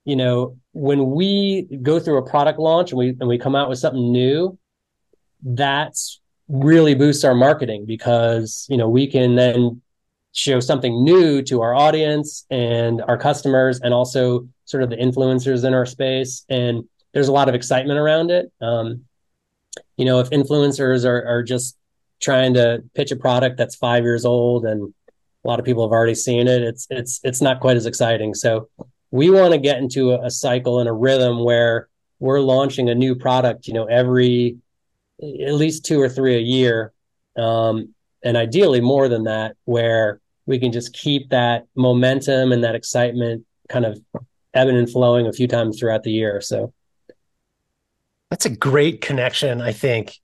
you 0.04 0.16
know, 0.16 0.56
when 0.72 1.12
we 1.12 1.62
go 1.82 2.00
through 2.00 2.18
a 2.18 2.28
product 2.28 2.58
launch 2.58 2.90
and 2.90 2.98
we 2.98 3.10
and 3.20 3.28
we 3.28 3.38
come 3.38 3.54
out 3.54 3.68
with 3.68 3.78
something 3.78 4.10
new, 4.10 4.58
that's 5.42 6.20
really 6.48 6.94
boosts 6.94 7.24
our 7.24 7.34
marketing 7.34 7.86
because 7.86 8.66
you 8.68 8.76
know 8.76 8.88
we 8.88 9.06
can 9.06 9.34
then 9.36 9.80
show 10.34 10.60
something 10.60 11.02
new 11.02 11.40
to 11.40 11.62
our 11.62 11.74
audience 11.74 12.44
and 12.50 13.00
our 13.02 13.16
customers 13.16 13.80
and 13.80 13.94
also 13.94 14.46
sort 14.66 14.82
of 14.82 14.90
the 14.90 14.96
influencers 14.96 15.64
in 15.64 15.72
our 15.72 15.86
space. 15.86 16.44
And 16.50 16.84
there's 17.12 17.28
a 17.28 17.32
lot 17.32 17.48
of 17.48 17.54
excitement 17.54 17.98
around 17.98 18.30
it. 18.30 18.52
Um, 18.60 19.04
you 19.96 20.04
know 20.04 20.20
if 20.20 20.30
influencers 20.30 21.04
are, 21.04 21.26
are 21.26 21.42
just 21.42 21.76
trying 22.20 22.54
to 22.54 22.82
pitch 22.94 23.10
a 23.10 23.16
product 23.16 23.56
that's 23.56 23.76
five 23.76 24.02
years 24.02 24.24
old 24.24 24.64
and 24.64 24.94
a 25.44 25.48
lot 25.48 25.58
of 25.58 25.64
people 25.64 25.84
have 25.84 25.92
already 25.92 26.14
seen 26.14 26.48
it 26.48 26.62
it's 26.62 26.86
it's 26.90 27.20
it's 27.22 27.40
not 27.40 27.60
quite 27.60 27.76
as 27.76 27.86
exciting. 27.86 28.34
So 28.34 28.68
we 29.10 29.30
want 29.30 29.52
to 29.52 29.58
get 29.58 29.78
into 29.78 30.12
a, 30.12 30.26
a 30.26 30.30
cycle 30.30 30.80
and 30.80 30.88
a 30.88 30.92
rhythm 30.92 31.44
where 31.44 31.88
we're 32.18 32.40
launching 32.40 32.88
a 32.88 32.94
new 32.94 33.14
product 33.14 33.66
you 33.66 33.74
know 33.74 33.84
every 33.84 34.58
at 35.22 35.54
least 35.54 35.84
two 35.84 36.00
or 36.00 36.08
three 36.08 36.36
a 36.36 36.40
year 36.40 36.92
um, 37.36 37.94
and 38.22 38.36
ideally 38.36 38.80
more 38.80 39.08
than 39.08 39.24
that 39.24 39.56
where 39.64 40.20
we 40.46 40.58
can 40.58 40.72
just 40.72 40.92
keep 40.92 41.30
that 41.30 41.66
momentum 41.74 42.52
and 42.52 42.64
that 42.64 42.74
excitement 42.74 43.44
kind 43.68 43.84
of 43.84 44.00
ebbing 44.52 44.76
and 44.76 44.90
flowing 44.90 45.26
a 45.26 45.32
few 45.32 45.48
times 45.48 45.78
throughout 45.78 46.02
the 46.02 46.12
year. 46.12 46.40
So 46.40 46.72
that's 48.30 48.46
a 48.46 48.50
great 48.50 49.00
connection. 49.00 49.60
I 49.60 49.72
think 49.72 50.18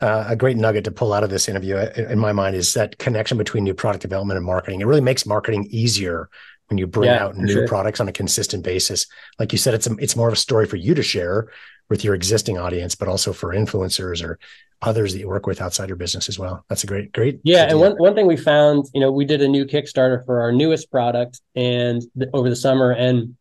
uh, 0.00 0.24
a 0.28 0.36
great 0.36 0.56
nugget 0.56 0.84
to 0.84 0.90
pull 0.90 1.12
out 1.12 1.24
of 1.24 1.30
this 1.30 1.48
interview, 1.48 1.76
uh, 1.76 1.90
in 1.96 2.18
my 2.18 2.32
mind, 2.32 2.56
is 2.56 2.72
that 2.74 2.98
connection 2.98 3.36
between 3.36 3.64
new 3.64 3.74
product 3.74 4.02
development 4.02 4.38
and 4.38 4.46
marketing. 4.46 4.80
It 4.80 4.86
really 4.86 5.00
makes 5.00 5.26
marketing 5.26 5.68
easier 5.70 6.30
when 6.68 6.78
you 6.78 6.86
bring 6.86 7.10
yeah, 7.10 7.24
out 7.24 7.36
new 7.36 7.52
sure. 7.52 7.68
products 7.68 8.00
on 8.00 8.08
a 8.08 8.12
consistent 8.12 8.64
basis. 8.64 9.06
Like 9.38 9.52
you 9.52 9.58
said, 9.58 9.74
it's 9.74 9.86
a, 9.86 9.94
it's 9.98 10.16
more 10.16 10.28
of 10.28 10.32
a 10.32 10.38
story 10.38 10.66
for 10.66 10.76
you 10.76 10.94
to 10.94 11.02
share 11.02 11.48
with 11.90 12.04
your 12.04 12.14
existing 12.14 12.56
audience, 12.56 12.94
but 12.94 13.08
also 13.08 13.32
for 13.32 13.52
influencers 13.52 14.24
or 14.24 14.38
others 14.80 15.12
that 15.12 15.18
you 15.18 15.28
work 15.28 15.46
with 15.46 15.60
outside 15.60 15.88
your 15.88 15.96
business 15.96 16.28
as 16.28 16.38
well. 16.38 16.64
That's 16.68 16.84
a 16.84 16.86
great, 16.86 17.12
great. 17.12 17.40
Yeah. 17.42 17.64
Idea. 17.64 17.70
And 17.70 17.80
one, 17.80 17.92
one 17.96 18.14
thing 18.14 18.26
we 18.26 18.36
found, 18.36 18.86
you 18.94 19.00
know, 19.00 19.12
we 19.12 19.26
did 19.26 19.42
a 19.42 19.48
new 19.48 19.66
Kickstarter 19.66 20.24
for 20.24 20.40
our 20.40 20.52
newest 20.52 20.90
product 20.90 21.40
and 21.54 22.00
th- 22.16 22.30
over 22.32 22.48
the 22.48 22.56
summer 22.56 22.92
and 22.92 23.36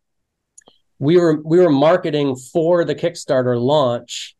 we 0.97 1.17
were, 1.17 1.39
we 1.45 1.59
were 1.59 1.69
marketing 1.69 2.35
for 2.35 2.83
the 2.83 2.95
Kickstarter 2.95 3.57
launch 3.61 4.35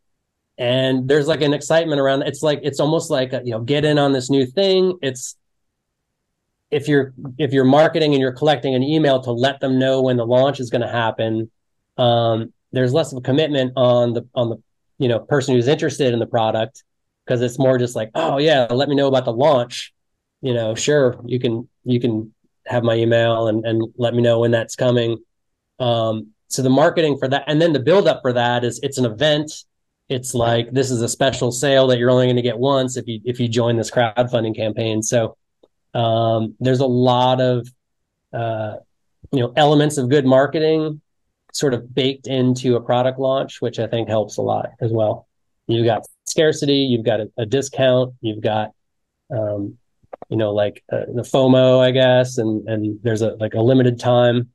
and 0.58 1.08
there's 1.08 1.28
like 1.28 1.42
an 1.42 1.54
excitement 1.54 2.02
around 2.02 2.22
it's 2.24 2.44
like 2.44 2.60
it's 2.64 2.82
almost 2.82 3.10
like 3.10 3.32
a, 3.32 3.42
you 3.46 3.52
know 3.52 3.62
get 3.62 3.86
in 3.86 3.98
on 3.98 4.12
this 4.12 4.30
new 4.30 4.46
thing 4.46 5.00
it's 5.02 5.38
if 6.70 6.88
you're 6.88 7.14
if 7.38 7.54
you're 7.54 7.64
marketing 7.64 8.14
and 8.14 8.22
you're 8.22 8.34
collecting 8.34 8.76
an 8.76 8.84
email 8.84 9.22
to 9.22 9.32
let 9.32 9.62
them 9.62 9.80
know 9.80 10.02
when 10.02 10.18
the 10.18 10.26
launch 10.26 10.60
is 10.60 10.70
going 10.70 10.82
to 10.82 10.88
happen 10.90 11.50
um, 11.98 12.52
there's 12.72 12.94
less 12.94 13.12
of 13.12 13.18
a 13.18 13.22
commitment 13.22 13.74
on 13.76 14.14
the 14.14 14.28
on 14.36 14.50
the 14.50 14.58
you 14.98 15.08
know 15.08 15.20
person 15.20 15.56
who's 15.56 15.68
interested 15.68 16.14
in 16.14 16.20
the 16.20 16.28
product 16.28 16.84
because 17.26 17.42
it's 17.42 17.60
more 17.60 17.78
just 17.78 17.96
like, 17.96 18.10
oh 18.16 18.38
yeah, 18.38 18.66
let 18.72 18.90
me 18.90 18.96
know 18.96 19.08
about 19.08 19.26
the 19.26 19.34
launch. 19.34 19.94
You 20.42 20.54
know, 20.54 20.74
sure, 20.76 21.20
you 21.26 21.40
can 21.40 21.68
you 21.84 22.00
can 22.00 22.34
have 22.66 22.84
my 22.84 22.96
email 22.96 23.48
and 23.48 23.66
and 23.66 23.94
let 23.98 24.14
me 24.14 24.22
know 24.22 24.40
when 24.40 24.52
that's 24.52 24.76
coming. 24.76 25.18
Um, 25.80 26.32
so 26.48 26.62
the 26.62 26.70
marketing 26.70 27.18
for 27.18 27.28
that, 27.28 27.44
and 27.48 27.62
then 27.62 27.74
the 27.74 27.80
build 27.80 28.08
up 28.08 28.22
for 28.22 28.34
that 28.34 28.64
is 28.64 28.80
it's 28.82 28.98
an 28.98 29.06
event. 29.06 29.52
It's 30.10 30.34
like 30.34 30.72
this 30.72 30.90
is 30.90 31.04
a 31.04 31.08
special 31.08 31.52
sale 31.52 31.88
that 31.88 32.00
you're 32.00 32.10
only 32.10 32.26
going 32.26 32.36
to 32.38 32.42
get 32.42 32.58
once 32.58 32.98
if 32.98 33.08
you 33.08 33.22
if 33.26 33.40
you 33.40 33.48
join 33.48 33.78
this 33.78 33.92
crowdfunding 33.92 34.56
campaign. 34.56 35.04
So 35.04 35.38
um, 35.94 36.56
there's 36.60 36.80
a 36.80 36.88
lot 36.88 37.42
of 37.42 37.68
uh, 38.34 38.78
you 39.32 39.42
know 39.42 39.54
elements 39.56 39.98
of 39.98 40.10
good 40.10 40.26
marketing 40.26 41.02
sort 41.54 41.74
of 41.74 41.94
baked 41.94 42.28
into 42.28 42.76
a 42.76 42.82
product 42.82 43.20
launch, 43.20 43.62
which 43.62 43.80
I 43.80 43.88
think 43.88 44.08
helps 44.10 44.38
a 44.38 44.42
lot 44.42 44.72
as 44.82 44.92
well. 44.92 45.28
You've 45.68 45.86
got 45.86 46.06
scarcity, 46.26 46.78
you've 46.78 47.06
got 47.06 47.20
a, 47.20 47.32
a 47.38 47.46
discount, 47.46 48.14
you've 48.22 48.42
got, 48.42 48.72
um, 49.32 49.78
you 50.30 50.38
know, 50.38 50.54
like 50.54 50.84
uh, 50.92 51.06
the 51.14 51.22
FOMO, 51.22 51.80
I 51.80 51.92
guess, 51.92 52.38
and 52.38 52.68
and 52.68 53.00
there's 53.04 53.22
a 53.22 53.36
like 53.40 53.54
a 53.54 53.62
limited 53.62 54.00
time. 54.00 54.50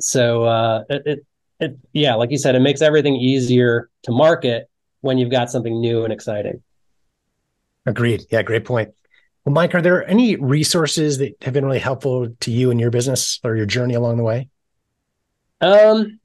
So 0.00 0.44
uh, 0.44 0.84
it, 0.88 1.02
it 1.06 1.26
it 1.60 1.78
yeah, 1.92 2.14
like 2.14 2.30
you 2.30 2.38
said, 2.38 2.54
it 2.54 2.60
makes 2.60 2.82
everything 2.82 3.16
easier 3.16 3.88
to 4.04 4.12
market 4.12 4.68
when 5.00 5.18
you've 5.18 5.30
got 5.30 5.50
something 5.50 5.80
new 5.80 6.04
and 6.04 6.12
exciting. 6.12 6.62
Agreed. 7.86 8.24
Yeah, 8.30 8.42
great 8.42 8.64
point. 8.64 8.92
Well, 9.44 9.54
Mike, 9.54 9.74
are 9.76 9.82
there 9.82 10.08
any 10.08 10.34
resources 10.34 11.18
that 11.18 11.36
have 11.42 11.54
been 11.54 11.64
really 11.64 11.78
helpful 11.78 12.28
to 12.40 12.50
you 12.50 12.72
in 12.72 12.80
your 12.80 12.90
business 12.90 13.38
or 13.44 13.56
your 13.56 13.66
journey 13.66 13.94
along 13.94 14.16
the 14.16 14.24
way? 14.24 14.48
Um, 15.60 16.20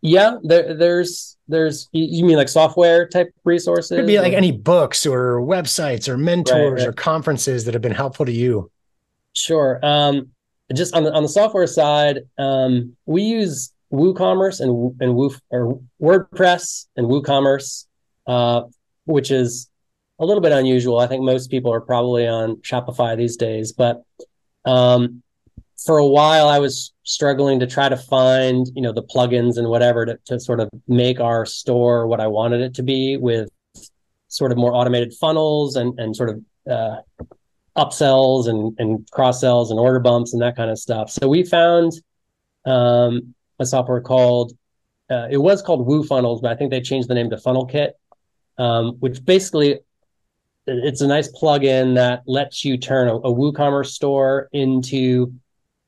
yeah, 0.00 0.36
there, 0.42 0.74
there's 0.74 1.36
there's 1.48 1.88
you 1.92 2.24
mean 2.24 2.36
like 2.36 2.48
software 2.48 3.08
type 3.08 3.32
resources? 3.44 3.96
Could 3.96 4.06
be 4.06 4.20
like 4.20 4.32
any 4.32 4.52
books 4.52 5.06
or 5.06 5.40
websites 5.40 6.08
or 6.08 6.16
mentors 6.16 6.54
right, 6.54 6.78
right. 6.80 6.88
or 6.88 6.92
conferences 6.92 7.64
that 7.64 7.74
have 7.74 7.82
been 7.82 7.92
helpful 7.92 8.26
to 8.26 8.32
you. 8.32 8.70
Sure. 9.32 9.80
Um, 9.82 10.30
just 10.74 10.94
on 10.94 11.04
the 11.04 11.12
on 11.12 11.22
the 11.22 11.28
software 11.28 11.66
side, 11.66 12.20
um, 12.38 12.96
we 13.06 13.22
use 13.22 13.72
WooCommerce 13.92 14.60
and 14.60 15.00
and 15.00 15.14
Woo 15.14 15.34
or 15.50 15.80
WordPress 16.00 16.86
and 16.96 17.06
WooCommerce 17.06 17.86
uh, 18.26 18.62
which 19.04 19.30
is 19.30 19.70
a 20.18 20.24
little 20.24 20.40
bit 20.40 20.52
unusual. 20.52 20.98
I 20.98 21.06
think 21.06 21.22
most 21.22 21.50
people 21.50 21.72
are 21.72 21.80
probably 21.80 22.26
on 22.26 22.56
Shopify 22.56 23.16
these 23.16 23.36
days, 23.36 23.72
but 23.72 24.02
um, 24.64 25.22
for 25.84 25.98
a 25.98 26.06
while 26.06 26.48
I 26.48 26.58
was 26.58 26.92
struggling 27.04 27.60
to 27.60 27.66
try 27.66 27.88
to 27.88 27.96
find, 27.96 28.66
you 28.74 28.82
know, 28.82 28.92
the 28.92 29.02
plugins 29.02 29.58
and 29.58 29.68
whatever 29.68 30.06
to, 30.06 30.18
to 30.26 30.40
sort 30.40 30.60
of 30.60 30.70
make 30.88 31.20
our 31.20 31.44
store 31.46 32.06
what 32.06 32.20
I 32.20 32.26
wanted 32.26 32.60
it 32.60 32.74
to 32.74 32.82
be 32.82 33.16
with 33.16 33.48
sort 34.28 34.52
of 34.52 34.58
more 34.58 34.74
automated 34.74 35.14
funnels 35.14 35.76
and 35.76 35.98
and 35.98 36.16
sort 36.16 36.30
of 36.30 36.42
uh, 36.70 36.96
upsells 37.76 38.48
and 38.48 38.74
and 38.78 39.08
cross 39.10 39.40
sells 39.40 39.70
and 39.70 39.78
order 39.78 40.00
bumps 40.00 40.32
and 40.32 40.42
that 40.42 40.56
kind 40.56 40.70
of 40.70 40.78
stuff. 40.78 41.10
So 41.10 41.28
we 41.28 41.44
found 41.44 41.92
um, 42.64 43.34
a 43.58 43.66
software 43.66 44.00
called 44.00 44.52
uh, 45.10 45.28
it 45.30 45.38
was 45.38 45.62
called 45.62 45.86
Woo 45.86 46.02
Funnels, 46.02 46.40
but 46.40 46.50
I 46.50 46.56
think 46.56 46.70
they 46.70 46.80
changed 46.80 47.08
the 47.08 47.14
name 47.14 47.30
to 47.30 47.38
Funnel 47.38 47.66
Kit, 47.66 47.94
um, 48.58 48.96
which 48.98 49.24
basically 49.24 49.78
it's 50.66 51.00
a 51.00 51.06
nice 51.06 51.30
plugin 51.30 51.94
that 51.94 52.22
lets 52.26 52.64
you 52.64 52.76
turn 52.76 53.06
a, 53.06 53.14
a 53.14 53.32
WooCommerce 53.32 53.90
store 53.90 54.48
into 54.52 55.32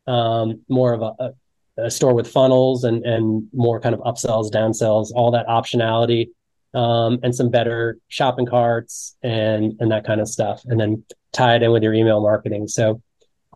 um, 0.09 0.63
more 0.69 0.93
of 0.95 1.03
a, 1.03 1.35
a, 1.77 1.91
store 1.91 2.15
with 2.15 2.27
funnels 2.27 2.85
and 2.85 3.05
and 3.05 3.49
more 3.53 3.81
kind 3.81 3.95
of 3.95 4.01
upsells, 4.01 4.51
downsells, 4.51 5.13
all 5.15 5.31
that 5.31 5.47
optionality, 5.47 6.31
um, 6.75 7.21
and 7.23 7.35
some 7.35 7.51
better 7.51 7.99
shopping 8.09 8.47
carts 8.47 9.17
and 9.23 9.75
and 9.81 9.93
that 9.93 10.05
kind 10.05 10.21
of 10.21 10.29
stuff, 10.29 10.63
and 10.65 10.81
then 10.81 11.05
tie 11.33 11.55
it 11.57 11.63
in 11.63 11.71
with 11.71 11.83
your 11.83 11.95
email 11.95 12.21
marketing. 12.21 12.67
So 12.67 13.03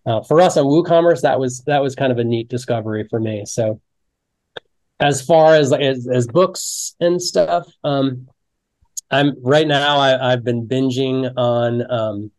uh, 0.05 0.23
for 0.23 0.41
us 0.41 0.57
on 0.57 0.67
WooCommerce, 0.67 1.23
that 1.23 1.41
was 1.41 1.63
that 1.67 1.83
was 1.83 1.95
kind 1.95 2.13
of 2.13 2.19
a 2.19 2.25
neat 2.25 2.49
discovery 2.49 3.07
for 3.09 3.19
me. 3.19 3.45
So 3.47 3.81
as 5.01 5.23
far 5.23 5.55
as 5.55 5.73
as, 5.73 6.07
as 6.07 6.27
books 6.27 6.95
and 7.01 7.21
stuff, 7.21 7.67
um, 7.83 8.29
I'm 9.11 9.35
right 9.43 9.67
now. 9.67 9.99
I, 9.99 10.31
have 10.31 10.45
been 10.45 10.67
binging 10.67 11.33
on 11.37 11.91
um, 11.91 12.31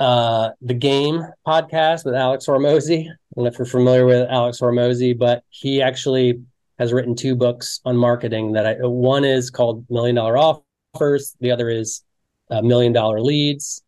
uh, 0.00 0.50
the 0.62 0.74
Game 0.74 1.22
podcast 1.46 2.04
with 2.06 2.14
Alex 2.14 2.46
Hormozi. 2.46 3.02
I 3.02 3.14
don't 3.36 3.44
know 3.44 3.46
if 3.46 3.58
you're 3.58 3.66
familiar 3.66 4.06
with 4.06 4.28
Alex 4.30 4.58
Hormozi, 4.58 5.16
but 5.16 5.44
he 5.50 5.82
actually 5.82 6.40
has 6.78 6.92
written 6.92 7.14
two 7.14 7.36
books 7.36 7.80
on 7.84 7.96
marketing. 7.96 8.52
That 8.52 8.66
I 8.66 8.86
one 8.86 9.24
is 9.24 9.50
called 9.50 9.84
Million 9.90 10.16
Dollar 10.16 10.62
Offers. 10.94 11.36
The 11.40 11.50
other 11.50 11.68
is 11.68 12.02
uh, 12.50 12.62
Million 12.62 12.94
Dollar 12.94 13.20
Leads, 13.20 13.82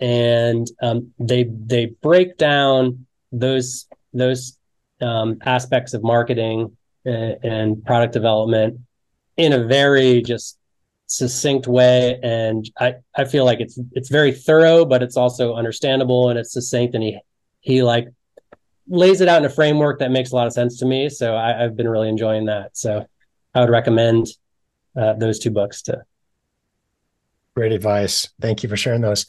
and 0.00 0.66
um, 0.82 1.12
they 1.20 1.44
they 1.44 1.86
break 2.02 2.36
down 2.36 3.06
those 3.30 3.86
those 4.12 4.58
um, 5.00 5.38
aspects 5.42 5.94
of 5.94 6.02
marketing 6.02 6.76
and, 7.04 7.36
and 7.44 7.84
product 7.84 8.12
development 8.12 8.80
in 9.36 9.52
a 9.52 9.64
very 9.64 10.20
just 10.20 10.58
succinct 11.06 11.66
way 11.66 12.18
and 12.22 12.70
i 12.80 12.94
i 13.14 13.24
feel 13.24 13.44
like 13.44 13.60
it's 13.60 13.78
it's 13.92 14.08
very 14.08 14.32
thorough 14.32 14.86
but 14.86 15.02
it's 15.02 15.18
also 15.18 15.54
understandable 15.54 16.30
and 16.30 16.38
it's 16.38 16.52
succinct 16.52 16.94
and 16.94 17.04
he 17.04 17.18
he 17.60 17.82
like 17.82 18.08
lays 18.88 19.20
it 19.20 19.28
out 19.28 19.38
in 19.38 19.44
a 19.44 19.50
framework 19.50 19.98
that 19.98 20.10
makes 20.10 20.32
a 20.32 20.36
lot 20.36 20.46
of 20.46 20.52
sense 20.52 20.78
to 20.78 20.86
me. 20.86 21.08
So 21.08 21.36
I, 21.36 21.62
have 21.62 21.76
been 21.76 21.88
really 21.88 22.08
enjoying 22.08 22.46
that. 22.46 22.76
So 22.76 23.06
i 23.54 23.60
would 23.60 23.70
recommend 23.70 24.26
uh, 24.96 25.14
those 25.14 25.38
two 25.38 25.50
books 25.50 25.82
to 25.82 26.02
great 27.54 27.72
advice. 27.72 28.28
Thank 28.40 28.62
you 28.62 28.68
for 28.68 28.76
sharing 28.76 29.00
those. 29.00 29.26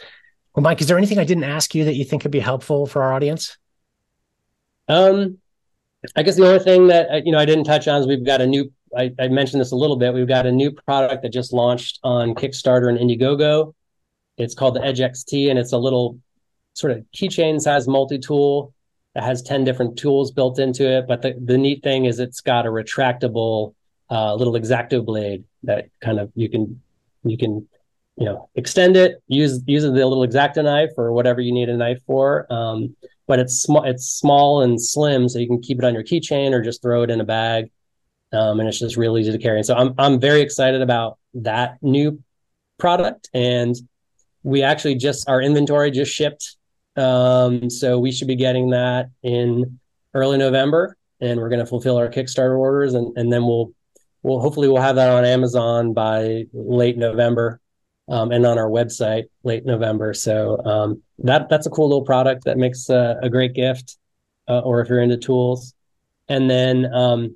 Well 0.56 0.64
mike 0.64 0.82
is 0.82 0.88
there 0.88 0.98
anything 0.98 1.20
i 1.20 1.24
didn't 1.24 1.44
ask 1.44 1.76
you 1.76 1.86
that 1.86 1.96
you 1.96 2.06
think 2.06 2.22
could 2.22 2.32
be 2.32 2.40
helpful 2.40 2.86
for 2.86 3.04
our 3.04 3.14
audience? 3.14 3.58
Um 4.88 5.40
i 6.16 6.24
guess 6.24 6.36
the 6.36 6.48
only 6.48 6.64
thing 6.64 6.88
that 6.88 7.10
uh, 7.10 7.22
you 7.24 7.32
know 7.32 7.40
i 7.40 7.46
didn't 7.46 7.64
touch 7.64 7.88
on 7.88 8.00
is 8.00 8.08
we've 8.08 8.26
got 8.26 8.40
a 8.40 8.46
new 8.46 8.72
I, 8.96 9.12
I, 9.20 9.28
mentioned 9.28 9.62
this 9.62 9.72
a 9.72 9.76
little 9.76 9.96
bit. 9.96 10.14
We've 10.14 10.28
got 10.28 10.46
a 10.46 10.52
new 10.52 10.72
product 10.72 11.24
that 11.24 11.34
just 11.34 11.54
launched 11.54 12.00
on 12.04 12.36
Kickstarter 12.36 12.90
and 12.90 12.98
Indiegogo. 12.98 13.74
It's 14.38 14.54
called 14.54 14.76
the 14.76 14.84
Edge 14.84 15.00
XT, 15.00 15.50
and 15.50 15.60
it's 15.60 15.72
a 15.72 15.78
little 15.78 16.20
sort 16.74 16.92
of 16.92 17.06
keychain 17.16 17.60
size 17.60 17.88
multi 17.88 18.20
tool 18.20 18.74
that 19.14 19.24
has 19.24 19.42
10 19.42 19.64
different 19.64 19.98
tools 19.98 20.32
built 20.32 20.60
into 20.60 20.90
it. 20.90 21.08
But 21.08 21.22
the, 21.22 21.36
the 21.44 21.58
neat 21.58 21.84
thing 21.84 22.06
is 22.06 22.20
it's 22.20 22.42
got 22.42 22.66
a 22.66 22.70
retractable 22.70 23.74
uh, 24.10 24.36
little 24.36 24.54
exacto 24.54 25.04
blade 25.04 25.44
that 25.64 25.90
kind 26.02 26.20
of 26.20 26.32
you 26.36 26.50
can 26.50 26.80
you 27.24 27.38
can 27.38 27.68
you 28.18 28.26
know 28.26 28.50
extend 28.56 28.96
it 28.96 29.22
use 29.28 29.62
use 29.66 29.84
the 29.84 29.90
little 29.90 30.26
exacto 30.26 30.64
knife 30.64 30.92
or 30.98 31.12
whatever 31.12 31.42
you 31.42 31.52
need 31.52 31.70
a 31.70 31.76
knife 31.76 32.00
for 32.06 32.46
um, 32.54 32.96
but 33.28 33.40
it's 33.40 33.56
small 33.56 33.84
it's 33.84 34.06
small 34.06 34.62
and 34.62 34.80
slim 34.82 35.28
so 35.28 35.40
you 35.40 35.48
can 35.48 35.60
keep 35.60 35.80
it 35.80 35.84
on 35.84 35.94
your 35.94 36.04
keychain 36.04 36.52
or 36.52 36.62
just 36.62 36.84
throw 36.84 37.02
it 37.02 37.10
in 37.10 37.20
a 37.20 37.26
bag 37.26 37.72
um, 38.36 38.60
and 38.60 38.68
it's 38.68 38.80
just 38.80 38.98
real 38.98 39.18
easy 39.18 39.32
to 39.32 39.38
carry. 39.38 39.58
And 39.58 39.66
so 39.66 39.76
I'm 39.76 39.94
I'm 39.98 40.20
very 40.20 40.42
excited 40.42 40.82
about 40.82 41.18
that 41.36 41.78
new 41.82 42.22
product, 42.78 43.30
and 43.34 43.76
we 44.44 44.62
actually 44.62 44.96
just 44.96 45.30
our 45.30 45.42
inventory 45.42 45.92
just 45.92 46.14
shipped, 46.14 46.58
um, 46.96 47.70
so 47.70 47.98
we 48.00 48.12
should 48.12 48.28
be 48.28 48.36
getting 48.36 48.72
that 48.72 49.10
in 49.24 49.80
early 50.14 50.38
November, 50.38 50.98
and 51.20 51.40
we're 51.40 51.50
going 51.50 51.60
to 51.60 51.66
fulfill 51.66 51.98
our 51.98 52.10
Kickstarter 52.10 52.58
orders, 52.58 52.94
and 52.94 53.18
and 53.18 53.32
then 53.32 53.44
we'll 53.44 53.72
we'll 54.24 54.40
hopefully 54.40 54.68
we'll 54.68 54.82
have 54.82 54.98
that 54.98 55.10
on 55.10 55.26
Amazon 55.26 55.94
by 55.94 56.46
late 56.54 56.98
November. 56.98 57.60
Um, 58.08 58.32
and 58.32 58.46
on 58.46 58.60
our 58.60 58.70
website 58.70 59.24
late 59.42 59.66
November. 59.66 60.14
So 60.14 60.64
um, 60.64 61.02
that 61.24 61.50
that's 61.50 61.66
a 61.66 61.72
cool 61.72 61.90
little 61.90 62.06
product 62.06 62.44
that 62.44 62.56
makes 62.56 62.88
a, 62.88 63.18
a 63.24 63.32
great 63.32 63.54
gift, 63.56 63.98
uh, 64.48 64.60
or 64.60 64.80
if 64.82 64.90
you're 64.90 65.02
into 65.02 65.18
tools. 65.18 65.74
And 66.28 66.48
then 66.48 66.86
um, 66.94 67.36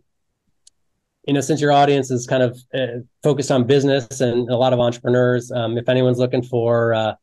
you 1.29 1.33
know, 1.33 1.41
since 1.41 1.61
your 1.61 1.71
audience 1.71 2.09
is 2.09 2.25
kind 2.25 2.41
of 2.41 2.59
uh, 2.73 3.01
focused 3.21 3.51
on 3.51 3.63
business 3.63 4.19
and 4.19 4.49
a 4.49 4.57
lot 4.57 4.73
of 4.73 4.79
entrepreneurs, 4.79 5.51
um, 5.51 5.77
if 5.77 5.87
anyone's 5.87 6.17
looking 6.17 6.41
for 6.41 6.91
uh, 6.95 7.13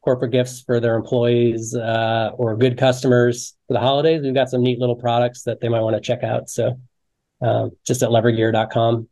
corporate 0.00 0.30
gifts 0.30 0.60
for 0.60 0.78
their 0.78 0.94
employees 0.94 1.74
uh, 1.74 2.30
or 2.34 2.56
good 2.56 2.78
customers 2.78 3.56
for 3.66 3.72
the 3.72 3.80
holidays, 3.80 4.22
we've 4.22 4.32
got 4.32 4.48
some 4.48 4.62
neat 4.62 4.78
little 4.78 4.94
products 4.94 5.42
that 5.42 5.60
they 5.60 5.68
might 5.68 5.80
want 5.80 5.96
to 5.96 6.00
check 6.00 6.22
out. 6.22 6.48
So 6.48 6.78
um, 7.40 7.72
just 7.84 8.04
at 8.04 8.10
levergear.com. 8.10 9.08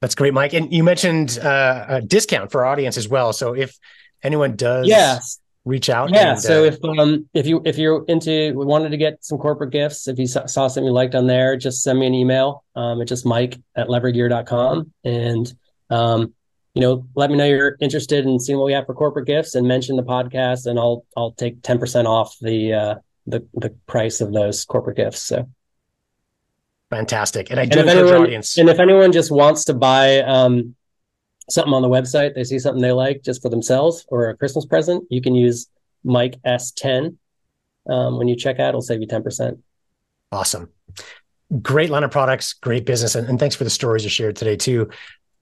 That's 0.00 0.16
great, 0.16 0.34
Mike. 0.34 0.52
And 0.52 0.72
you 0.72 0.82
mentioned 0.82 1.38
uh, 1.38 1.86
a 1.88 2.02
discount 2.02 2.50
for 2.50 2.64
our 2.64 2.72
audience 2.72 2.96
as 2.96 3.08
well. 3.08 3.32
So 3.32 3.54
if 3.54 3.78
anyone 4.24 4.56
does 4.56 4.88
yes 4.88 5.38
reach 5.68 5.90
out. 5.90 6.10
Yeah. 6.10 6.32
And, 6.32 6.40
so 6.40 6.62
uh, 6.62 6.66
if 6.66 6.84
um 6.84 7.28
if 7.34 7.46
you 7.46 7.62
if 7.64 7.78
you're 7.78 8.04
into 8.08 8.52
wanted 8.54 8.90
to 8.90 8.96
get 8.96 9.24
some 9.24 9.38
corporate 9.38 9.70
gifts, 9.70 10.08
if 10.08 10.18
you 10.18 10.26
saw, 10.26 10.46
saw 10.46 10.66
something 10.66 10.86
you 10.86 10.92
liked 10.92 11.14
on 11.14 11.26
there, 11.26 11.56
just 11.56 11.82
send 11.82 11.98
me 11.98 12.06
an 12.06 12.14
email. 12.14 12.64
Um, 12.74 13.00
it's 13.00 13.08
just 13.08 13.26
Mike 13.26 13.58
at 13.76 13.88
levergear.com 13.88 14.92
and 15.04 15.52
um 15.90 16.34
you 16.74 16.82
know 16.82 17.06
let 17.14 17.30
me 17.30 17.36
know 17.36 17.46
you're 17.46 17.76
interested 17.80 18.26
in 18.26 18.38
seeing 18.38 18.58
what 18.58 18.66
we 18.66 18.72
have 18.72 18.86
for 18.86 18.94
corporate 18.94 19.26
gifts 19.26 19.54
and 19.54 19.66
mention 19.66 19.96
the 19.96 20.02
podcast 20.02 20.66
and 20.66 20.78
I'll 20.78 21.04
I'll 21.16 21.32
take 21.32 21.62
ten 21.62 21.78
percent 21.78 22.08
off 22.08 22.36
the 22.40 22.72
uh 22.72 22.94
the 23.26 23.46
the 23.54 23.70
price 23.86 24.20
of 24.20 24.32
those 24.32 24.64
corporate 24.64 24.96
gifts. 24.96 25.22
So. 25.22 25.48
Fantastic, 26.90 27.50
and 27.50 27.60
I 27.60 27.66
do 27.66 27.80
and 27.80 27.88
encourage 27.88 28.08
anyone, 28.08 28.26
audience. 28.26 28.56
And 28.56 28.70
if 28.70 28.80
anyone 28.80 29.12
just 29.12 29.30
wants 29.30 29.66
to 29.66 29.74
buy 29.74 30.22
um, 30.22 30.74
something 31.50 31.72
on 31.72 31.82
the 31.82 31.88
website, 31.88 32.34
they 32.34 32.44
see 32.44 32.58
something 32.58 32.82
they 32.82 32.92
like 32.92 33.22
just 33.22 33.42
for 33.42 33.48
themselves 33.48 34.04
or 34.08 34.28
a 34.28 34.36
Christmas 34.36 34.66
present, 34.66 35.04
you 35.10 35.20
can 35.20 35.34
use 35.34 35.68
Mike 36.04 36.36
S10. 36.46 37.16
Um, 37.88 38.18
when 38.18 38.28
you 38.28 38.36
check 38.36 38.58
out, 38.58 38.70
it'll 38.70 38.82
save 38.82 39.00
you 39.00 39.06
10%. 39.06 39.58
Awesome. 40.30 40.70
Great 41.62 41.90
line 41.90 42.04
of 42.04 42.10
products, 42.10 42.52
great 42.52 42.84
business. 42.84 43.14
And, 43.14 43.28
and 43.28 43.38
thanks 43.38 43.56
for 43.56 43.64
the 43.64 43.70
stories 43.70 44.04
you 44.04 44.10
shared 44.10 44.36
today, 44.36 44.56
too. 44.56 44.90